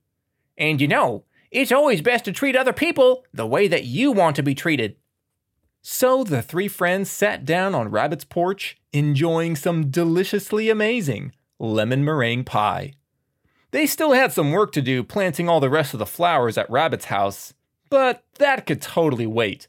And 0.58 0.80
you 0.80 0.88
know, 0.88 1.24
it's 1.50 1.70
always 1.70 2.02
best 2.02 2.24
to 2.24 2.32
treat 2.32 2.56
other 2.56 2.72
people 2.72 3.24
the 3.32 3.46
way 3.46 3.68
that 3.68 3.84
you 3.84 4.10
want 4.10 4.36
to 4.36 4.42
be 4.42 4.54
treated. 4.54 4.96
So 5.82 6.24
the 6.24 6.42
three 6.42 6.68
friends 6.68 7.10
sat 7.10 7.44
down 7.44 7.74
on 7.74 7.90
Rabbit's 7.90 8.24
porch, 8.24 8.76
enjoying 8.92 9.56
some 9.56 9.90
deliciously 9.90 10.68
amazing 10.68 11.32
lemon 11.58 12.04
meringue 12.04 12.44
pie. 12.44 12.94
They 13.70 13.86
still 13.86 14.12
had 14.12 14.32
some 14.32 14.50
work 14.50 14.72
to 14.72 14.82
do 14.82 15.04
planting 15.04 15.48
all 15.48 15.60
the 15.60 15.70
rest 15.70 15.92
of 15.94 15.98
the 15.98 16.06
flowers 16.06 16.58
at 16.58 16.68
Rabbit's 16.70 17.06
house, 17.06 17.54
but 17.88 18.24
that 18.38 18.66
could 18.66 18.82
totally 18.82 19.26
wait. 19.26 19.68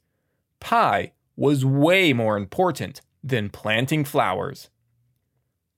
Pie 0.62 1.12
was 1.36 1.66
way 1.66 2.14
more 2.14 2.38
important 2.38 3.02
than 3.22 3.50
planting 3.50 4.06
flowers. 4.06 4.70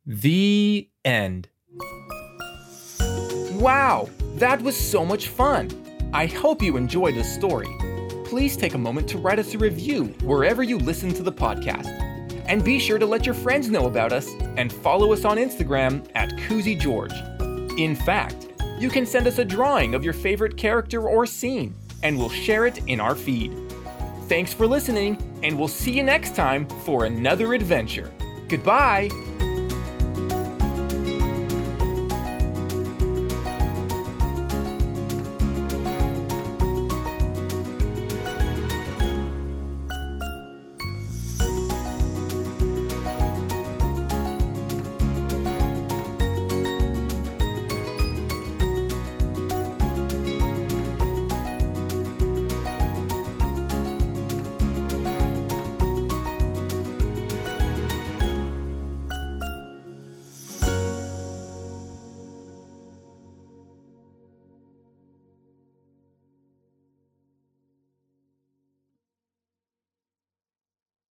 The 0.06 0.90
end. 1.04 1.50
Wow, 3.54 4.10
that 4.36 4.62
was 4.62 4.78
so 4.78 5.06
much 5.06 5.30
fun! 5.30 5.72
I 6.14 6.28
hope 6.28 6.62
you 6.62 6.78
enjoyed 6.78 7.16
the 7.16 7.24
story. 7.24 7.76
Please 8.26 8.56
take 8.56 8.74
a 8.74 8.78
moment 8.78 9.08
to 9.10 9.18
write 9.18 9.40
us 9.40 9.56
a 9.56 9.58
review 9.58 10.06
wherever 10.22 10.62
you 10.62 10.78
listen 10.78 11.14
to 11.14 11.24
the 11.24 11.32
podcast. 11.32 11.88
And 12.46 12.64
be 12.64 12.78
sure 12.78 13.00
to 13.00 13.06
let 13.06 13.26
your 13.26 13.36
friends 13.36 13.70
know 13.70 13.88
about 13.88 14.12
us 14.12 14.28
and 14.58 14.72
follow 14.72 15.14
us 15.14 15.24
on 15.24 15.38
Instagram 15.38 16.06
at 16.14 16.38
Koozy 16.40 16.76
George. 16.76 17.14
In 17.80 17.96
fact, 17.96 18.52
you 18.78 18.90
can 18.90 19.06
send 19.06 19.28
us 19.28 19.38
a 19.38 19.46
drawing 19.46 19.96
of 19.96 20.04
your 20.04 20.14
favorite 20.14 20.58
character 20.58 21.08
or 21.08 21.26
scene, 21.26 21.74
and 22.04 22.18
we'll 22.18 22.30
share 22.30 22.66
it 22.66 22.80
in 22.88 23.00
our 23.00 23.16
feed. 23.16 23.63
Thanks 24.34 24.52
for 24.52 24.66
listening, 24.66 25.16
and 25.44 25.56
we'll 25.60 25.68
see 25.68 25.92
you 25.92 26.02
next 26.02 26.36
time 26.36 26.66
for 26.86 27.06
another 27.06 27.54
adventure. 27.54 28.12
Goodbye! 28.48 29.12